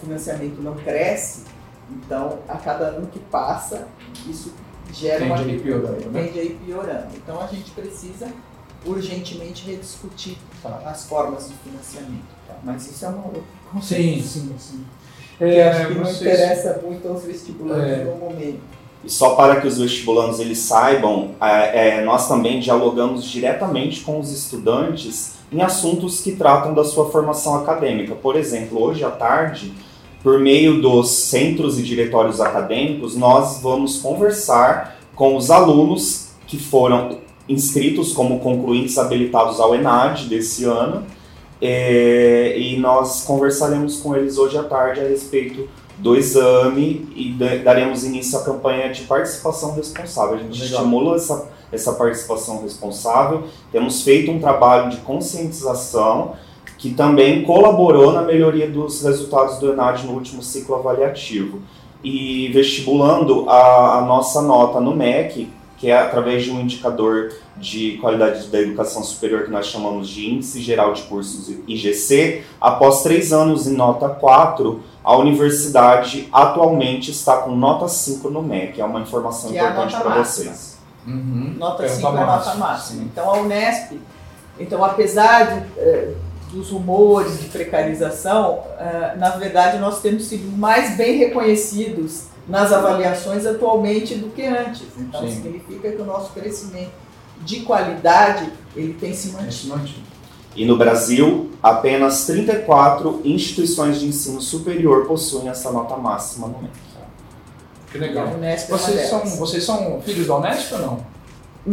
[0.00, 1.42] financiamento não cresce,
[1.90, 3.88] então a cada ano que passa
[4.26, 4.52] isso
[4.92, 6.22] gera uma Tende a ir piorando, né?
[6.24, 7.08] tende a ir piorando.
[7.16, 8.28] Então a gente precisa
[8.88, 10.80] urgentemente rediscutir Tá.
[10.86, 12.38] as formas de financiamento.
[12.64, 13.42] Mas isso é uma outra
[13.82, 14.84] Sim, sim, sim.
[15.38, 18.04] que É, acho que não vocês- interessa muito aos vestibulantes É.
[18.04, 18.60] no momento.
[19.04, 24.18] E só para que os vestibulandos eles saibam, é, é, nós também dialogamos diretamente com
[24.18, 28.14] os estudantes em assuntos que tratam da sua formação acadêmica.
[28.16, 29.72] Por exemplo, hoje à tarde,
[30.22, 37.20] por meio dos centros e diretórios acadêmicos, nós vamos conversar com os alunos que foram
[37.48, 41.04] inscritos como concluintes habilitados ao ENAD desse ano.
[41.60, 47.56] é, e nós conversaremos com eles hoje à tarde a respeito do exame e da-
[47.56, 50.36] daremos início à campanha de participação responsável.
[50.36, 50.78] A gente Legal.
[50.82, 56.34] estimula essa, essa participação responsável, temos feito um trabalho de conscientização
[56.76, 61.58] que também colaborou na melhoria dos resultados do ENAD no último ciclo avaliativo.
[62.04, 67.98] E vestibulando a, a nossa nota no MEC, que é através de um indicador de
[68.00, 73.32] qualidade da educação superior que nós chamamos de Índice Geral de Cursos IGC, após três
[73.32, 78.80] anos em nota 4, a universidade atualmente está com nota 5 no MEC.
[78.80, 80.78] É uma informação Que é a importante nota para vocês.
[81.06, 81.54] Uhum.
[81.58, 83.00] Nota É, 5 tá é nota máximo, máxima.
[83.00, 83.10] sim.
[83.12, 84.00] Então a Unesp,
[84.58, 86.12] então apesar de, eh,
[86.50, 93.44] dos rumores de precarização, eh, na verdade nós temos sido mais bem reconhecidos nas avaliações
[93.46, 94.86] atualmente do que antes.
[94.98, 95.34] Então Sim.
[95.34, 96.92] significa que o nosso crescimento
[97.42, 100.08] de qualidade ele tem se mantido.
[100.56, 106.72] E no Brasil, apenas 34 instituições de ensino superior possuem essa nota máxima no MEC.
[107.92, 108.26] Que legal.
[108.42, 111.18] É Vocês são, vocês são filhos da Unesp ou não?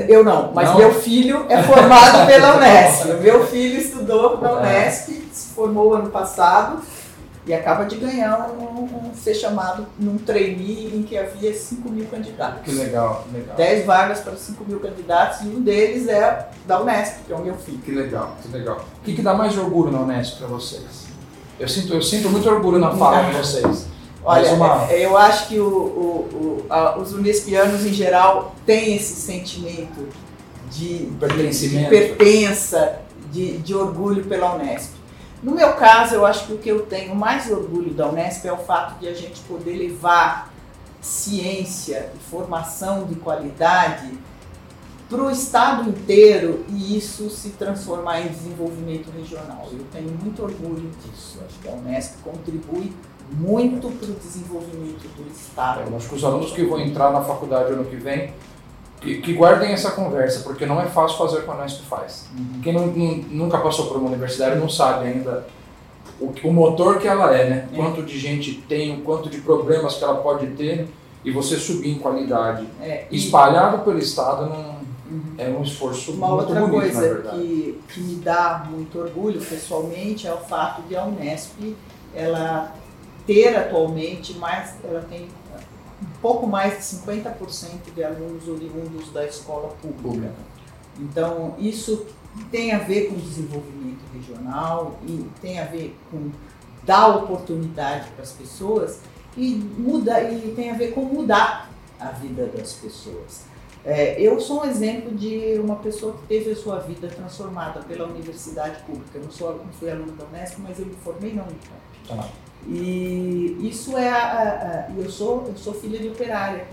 [0.07, 0.77] Eu não, mas Não?
[0.77, 3.05] meu filho é formado pela Unesp.
[3.21, 4.53] meu filho estudou na É.
[4.53, 6.81] Unesp, se formou ano passado
[7.47, 12.05] e acaba de ganhar um, um- ser chamado num trainee em que havia 5 mil
[12.07, 12.61] candidatos.
[12.63, 13.55] Que legal, que legal.
[13.55, 17.39] 10 vagas para 5 mil candidatos e um deles é da Unesp, que é o
[17.43, 17.77] meu filho.
[17.79, 18.83] Que legal, que legal.
[18.99, 21.05] O que, que dá mais orgulho na Unesp para vocês?
[21.59, 23.87] Eu sinto, eu sinto muito orgulho na fala de vocês.
[24.27, 28.95] Olha, uma- é- eu acho que o- o- o- a- os unespianos em geral têm
[28.95, 30.07] esse sentimento
[30.71, 32.99] de, de pertença,
[33.31, 34.94] de, de orgulho pela Unesp.
[35.45, 38.51] No meu caso, eu acho que o que eu tenho mais orgulho da Unesp é
[38.51, 40.51] o fato de a gente poder levar
[40.99, 44.11] ciência e formação de qualidade
[45.07, 49.69] para o estado inteiro e isso se transformar em desenvolvimento regional.
[49.71, 51.37] Eu tenho muito orgulho disso.
[51.45, 52.91] Acho que a Unesp contribui
[53.29, 55.81] muito para o desenvolvimento do estado.
[55.87, 58.33] Eu acho que os alunos que vão entrar na faculdade ano que vem,
[59.01, 62.27] que, que guardem essa conversa, porque não é fácil fazer o que a Unesp faz.
[62.63, 65.45] Quem não- não- nunca passou por uma universidade não sabe ainda
[66.19, 67.69] o, o motor que ela é, né?
[67.71, 67.75] É.
[67.75, 70.87] Quanto de gente tem, o quanto de problemas que ela pode ter
[71.23, 72.67] e você subir em qualidade.
[72.81, 74.75] É, e Espalhado pelo Estado não,
[75.07, 75.21] Uhum.
[75.37, 80.25] é um esforço uma muito outra bonito, coisa que, que me dá muito orgulho pessoalmente
[80.25, 81.75] é o fato de a Unesp
[82.15, 82.73] ela
[83.27, 85.27] ter atualmente mais, ela tem
[86.21, 90.33] pouco mais de 50% de alunos oriundos da escola pública.
[90.99, 92.05] Então, isso
[92.51, 96.31] tem a ver com desenvolvimento regional e tem a ver com
[96.83, 98.99] dar oportunidade para as pessoas
[99.35, 103.43] e muda e tem a ver com mudar a vida das pessoas.
[103.83, 108.07] É, eu sou um exemplo de uma pessoa que teve a sua vida transformada pela
[108.07, 109.11] universidade pública.
[109.13, 111.81] Eu não, sou, não fui aluno da Unesp, mas eu me formei na Unicamp.
[112.07, 112.29] Tá.
[112.67, 116.65] E isso é a, a- eu sou eu sou filha de operária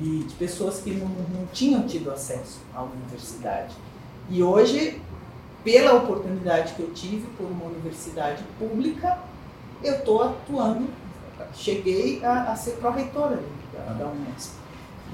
[0.00, 3.74] e de pessoas que não, não tinham tido acesso à universidade.
[4.28, 5.00] E hoje,
[5.62, 9.18] pela oportunidade que eu tive por uma universidade pública,
[9.82, 10.86] eu estou atuando.
[11.54, 13.38] Cheguei a, a ser pró-reitora
[13.72, 14.52] da, da Unesp.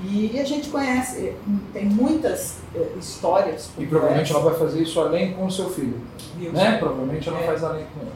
[0.03, 1.35] E a gente conhece, eh,
[1.75, 3.69] tem muitas eh, histórias.
[3.77, 6.01] E provavelmente ela vai fazer isso além com o seu filho.
[6.37, 6.53] Viu?
[6.53, 6.79] Né?
[6.79, 7.47] Provavelmente ela É.
[7.47, 8.11] faz além com ele.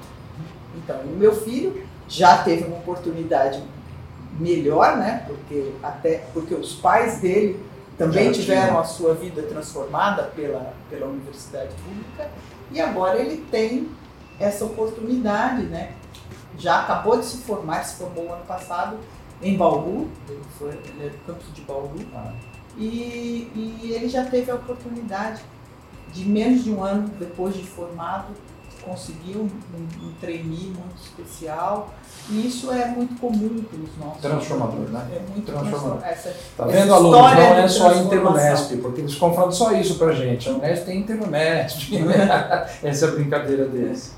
[0.76, 3.62] Então, o meu filho já teve uma oportunidade
[4.38, 5.24] melhor, né?
[5.26, 7.60] Porque até porque os pais dele
[7.96, 12.28] também tiveram a sua vida transformada pela, pela universidade pública
[12.70, 13.88] e agora ele tem
[14.38, 15.92] essa oportunidade, né?
[16.58, 18.98] Já acabou de se formar, se formou ano passado
[19.42, 21.94] em Bauru, ele, foi, ele é do campus de Bauru,
[22.76, 25.42] e, e ele já teve a oportunidade
[26.12, 28.26] de menos de um ano depois de formado
[28.84, 31.92] conseguir um, um, trainee muito especial
[32.30, 35.06] e isso é muito comum para os nossos Transformador, né?
[35.14, 36.04] é muito Transformador.
[36.04, 37.20] essa, Tá Essa vendo, alunos?
[37.20, 37.94] Não é só.
[37.94, 40.48] Interunesp, porque eles falando só isso pra gente.
[40.48, 41.92] A Unesp tem Interunesp.
[42.82, 44.14] Essa é a brincadeira deles.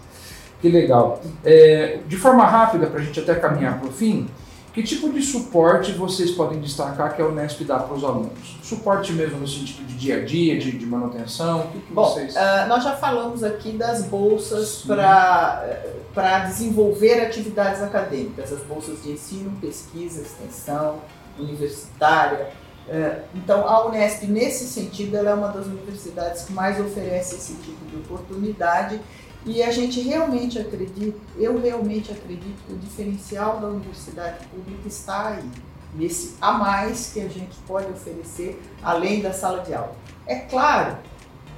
[0.61, 1.21] Que legal.
[1.45, 4.29] É, de forma rápida, pra gente até caminhar pro fim,
[4.77, 8.59] que tipo de suporte vocês podem destacar que a Unesp dá para os alunos?
[8.63, 11.61] Suporte mesmo no sentido de dia a dia, de, de manutenção?
[11.61, 12.37] O que, que Bom, vocês.
[12.37, 19.51] ah, nós já falamos aqui das bolsas para desenvolver atividades acadêmicas, as bolsas de ensino,
[19.63, 21.01] pesquisa, extensão,
[21.39, 22.51] universitária.
[22.87, 27.55] Eh, então, a Unesp, nesse sentido, ela é uma das universidades que mais oferece esse
[27.55, 29.01] tipo de oportunidade
[29.47, 35.29] e a gente realmente acredita, eu realmente acredito que o diferencial da universidade pública está
[35.29, 35.49] aí,
[35.95, 39.95] nesse a mais que a gente pode oferecer além da sala de aula.
[40.27, 40.97] É claro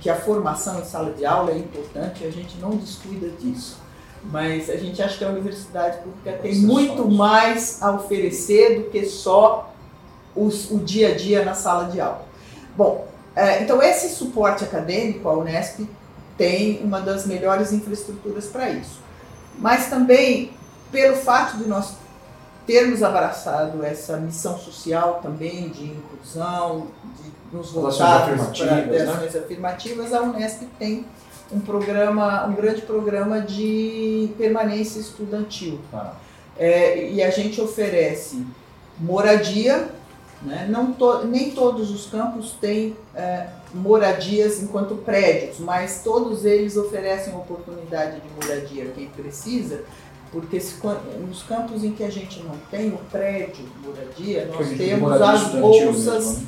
[0.01, 3.79] que a formação em sala de aula é importante, a gente não descuida disso.
[4.25, 9.07] Mas a gente acha que a universidade pública tem muito mais a oferecer do que
[9.07, 9.73] só
[10.37, 12.27] os- o dia a dia na sala de aula.
[12.77, 15.89] Bom, é, então esse suporte acadêmico, a Unesp
[16.39, 19.01] tem uma das melhores infraestruturas para isso.
[19.59, 20.53] Mas também,
[20.91, 21.95] pelo fato de nós
[22.65, 26.87] termos abraçado essa missão social também de inclusão,
[27.17, 29.03] de nos ações voltarmos para de né?
[29.03, 31.05] ações afirmativas, a Unesp tem
[31.51, 35.81] um programa, um grande programa de permanência estudantil.
[35.93, 36.13] Ah,
[36.59, 38.45] É, e a gente oferece
[38.99, 39.89] moradia,
[40.43, 40.67] né?
[40.69, 47.35] Não to, nem todos os campos têm é, moradias enquanto prédios, mas todos eles oferecem
[47.35, 49.83] oportunidade de moradia a quem precisa,
[50.31, 50.75] porque se,
[51.21, 56.39] nos campos em que a gente não tem o prédio moradia, nós temos as bolsas
[56.39, 56.47] né?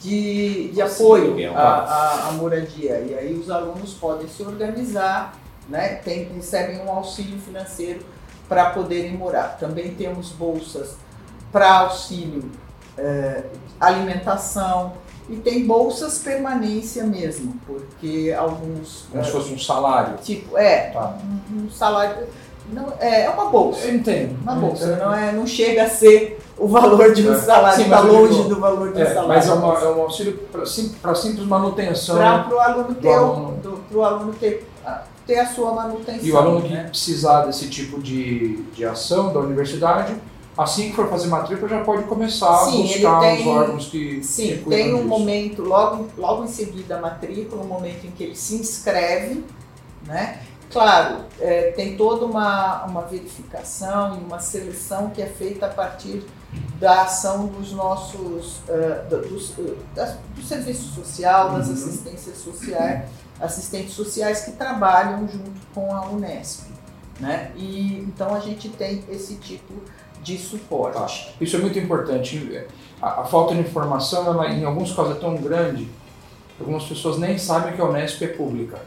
[0.00, 3.00] de, de apoio à, à, à moradia.
[3.00, 5.96] E aí os alunos podem se organizar, né?
[5.96, 8.00] Tem, recebem um auxílio financeiro
[8.48, 9.56] para poderem morar.
[9.58, 10.96] Também temos bolsas
[11.52, 12.50] para auxílio
[12.98, 13.44] é,
[13.78, 14.94] alimentação
[15.30, 19.04] e tem bolsas permanência mesmo, porque alguns.
[19.12, 20.18] Como se fosse um salário.
[20.20, 21.16] Tipo, é, tá.
[21.24, 22.26] um, um, salário.
[22.72, 23.86] Não, é, é uma bolsa.
[23.86, 24.36] Eu entendo.
[24.42, 27.38] Uma bolsa, não, é, não chega a ser o valor de um é.
[27.38, 29.28] salário, está longe digo, do valor de um é, salário.
[29.28, 32.16] Mas é, uma, é um auxílio para sim, simples manutenção.
[32.16, 33.56] Para o aluno ter, aluno.
[33.62, 34.68] Do, pro aluno ter,
[35.26, 36.24] ter a sua manutenção.
[36.24, 36.88] E o aluno que né?
[36.88, 40.12] precisar desse tipo de, de ação da universidade
[40.62, 44.22] assim que for fazer matrícula já pode começar sim, a buscar tem, os órgãos que
[44.22, 45.08] Sim, que tem um disso.
[45.08, 49.44] momento, logo, logo em seguida a matrícula, um momento em que ele se inscreve,
[50.06, 50.40] né?
[50.70, 56.24] Claro, é, tem toda uma, uma verificação e uma seleção que é feita a partir
[56.78, 61.74] da ação dos nossos, uh, dos, uh, das, do serviço social, das uhum.
[61.74, 63.08] assistências sociais,
[63.40, 66.70] assistentes sociais que trabalham junto com a Unesp.
[67.18, 67.50] Né?
[67.56, 69.74] E, então a gente tem esse tipo
[70.22, 70.96] de suporte.
[71.26, 71.32] Tá.
[71.40, 72.64] Isso é muito importante.
[73.00, 77.18] A, a, falta de informação, ela, em alguns casos, é tão grande que algumas pessoas
[77.18, 78.78] nem sabem que a Unesp é pública.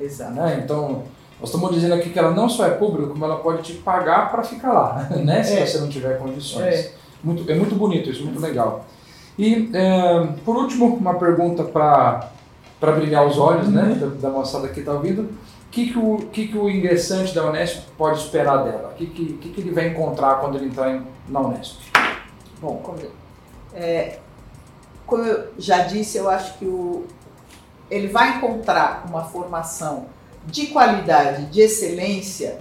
[0.00, 0.32] Exato.
[0.32, 0.60] Né?
[0.64, 1.04] Então,
[1.40, 4.30] nós estamos dizendo aqui que ela não só é pública, como ela pode te pagar
[4.30, 5.42] para ficar lá, né?
[5.42, 5.66] se é.
[5.66, 6.74] você não tiver condições.
[6.74, 6.92] É.
[7.22, 8.84] Muito, é muito bonito isso, muito legal.
[9.38, 12.28] E, é, por último, uma pergunta para
[12.80, 13.98] brilhar os olhos né, uhum.
[13.98, 15.30] da, da moçada que está ouvindo
[15.72, 18.90] que, que, o, que, que o ingressante da Unesp pode esperar dela?
[18.92, 21.80] O que, que, que, ele vai encontrar quando ele entrar em, na Unesp?
[22.60, 22.98] Bom, como,
[23.72, 24.18] é,
[25.06, 27.06] como eu já disse, eu acho que o,
[27.90, 30.06] ele vai encontrar uma formação
[30.46, 32.60] de qualidade, de excelência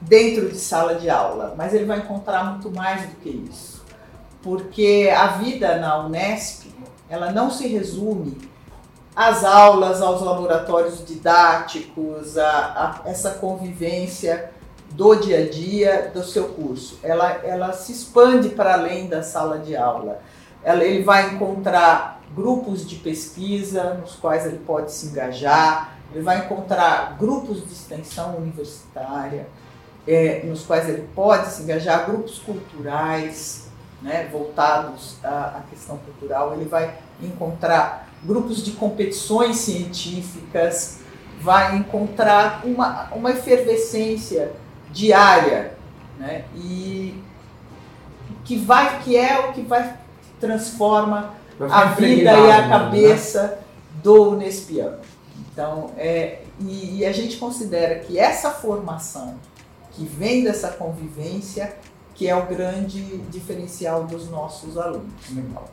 [0.00, 3.84] dentro de sala de aula, mas ele vai encontrar muito mais do que isso,
[4.40, 6.70] porque a vida na Unesp
[7.08, 8.49] ela não se resume
[9.20, 14.50] às aulas, aos laboratórios didáticos, a, a, essa convivência
[14.92, 16.98] do dia a dia do seu curso.
[17.02, 20.22] Ela, ela se expande para além da sala de aula.
[20.64, 26.38] Ela, ele vai encontrar grupos de pesquisa nos quais ele pode se engajar, ele vai
[26.38, 29.46] encontrar grupos de extensão universitária
[30.08, 33.68] é, nos quais ele pode se engajar, grupos culturais
[34.00, 41.00] né, voltados à, à questão cultural, ele vai encontrar grupos de competições científicas,
[41.40, 44.52] vai encontrar uma, uma efervescência
[44.90, 45.74] diária,
[46.18, 46.44] né?
[46.54, 47.22] E
[48.44, 49.96] que vai que é o que vai
[50.38, 51.34] transforma
[51.70, 52.68] a vida e a né?
[52.68, 53.58] cabeça né?
[54.02, 54.98] do Unespiano.
[55.52, 59.34] Então, é, e, e, a gente considera que essa formação
[59.92, 61.76] que vem dessa convivência
[62.14, 65.10] que é o grande diferencial dos nossos alunos.
[65.34, 65.64] Legal.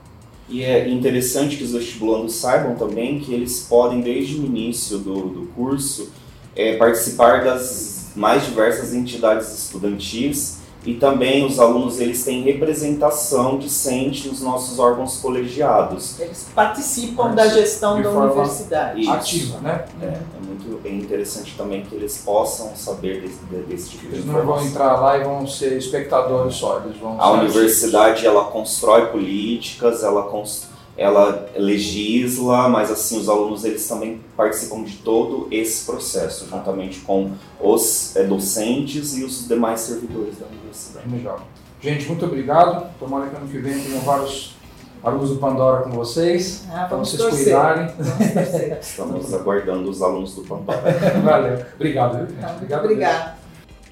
[0.50, 5.30] E é interessante que os vestibulandos saibam também que eles podem, desde o início do,
[5.30, 6.10] do curso,
[6.56, 10.57] é, participar das mais diversas entidades estudantis
[10.88, 16.18] e também os alunos eles têm representação discente nos nossos órgãos colegiados.
[16.18, 19.02] Eles participam da gestão da universidade.
[19.02, 19.12] Isso.
[19.12, 19.86] Ativa, né?
[20.02, 24.30] É, é muito é interessante também que eles possam saber desse, desse tipo eles de
[24.30, 24.36] informação.
[24.38, 28.46] Eles não vão entrar lá e vão ser espectadores só, eles vão A universidade ela
[28.46, 35.48] constrói políticas, ela constrói ela legisla, mas assim os alunos eles também participam de todo
[35.52, 37.32] esse processo, juntamente com
[37.62, 41.08] os é, docentes e os demais servidores da universidade.
[41.10, 41.42] Legal.
[41.80, 42.90] Gente, muito obrigado.
[43.00, 44.58] Tomara que ano que vem tenham vários
[45.04, 47.54] alunos do Pandora com vocês, ah, para vocês torcer.
[47.54, 47.94] cuidarem.
[48.82, 50.82] Estamos aguardando os alunos do Pandora.
[51.24, 51.66] Valeu.
[51.76, 52.28] Obrigado.
[52.32, 52.84] Então, obrigado.
[52.84, 53.37] Obrigado.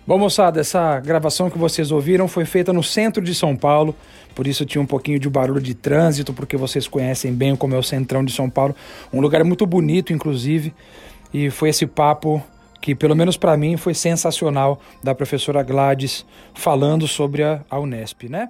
[0.08, 3.96] Bom, moçada, essa gravação que vocês ouviram foi feita no centro de São Paulo,
[4.36, 7.78] por isso tinha um pouquinho de barulho de trânsito, porque vocês conhecem bem como é
[7.80, 8.76] o centrão de São Paulo,
[9.12, 10.76] um lugar muito bonito, inclusive,
[11.34, 12.40] e foi esse papo
[12.80, 18.50] que, pelo menos para mim, foi sensacional da professora Gladys falando sobre a, Unesp, né?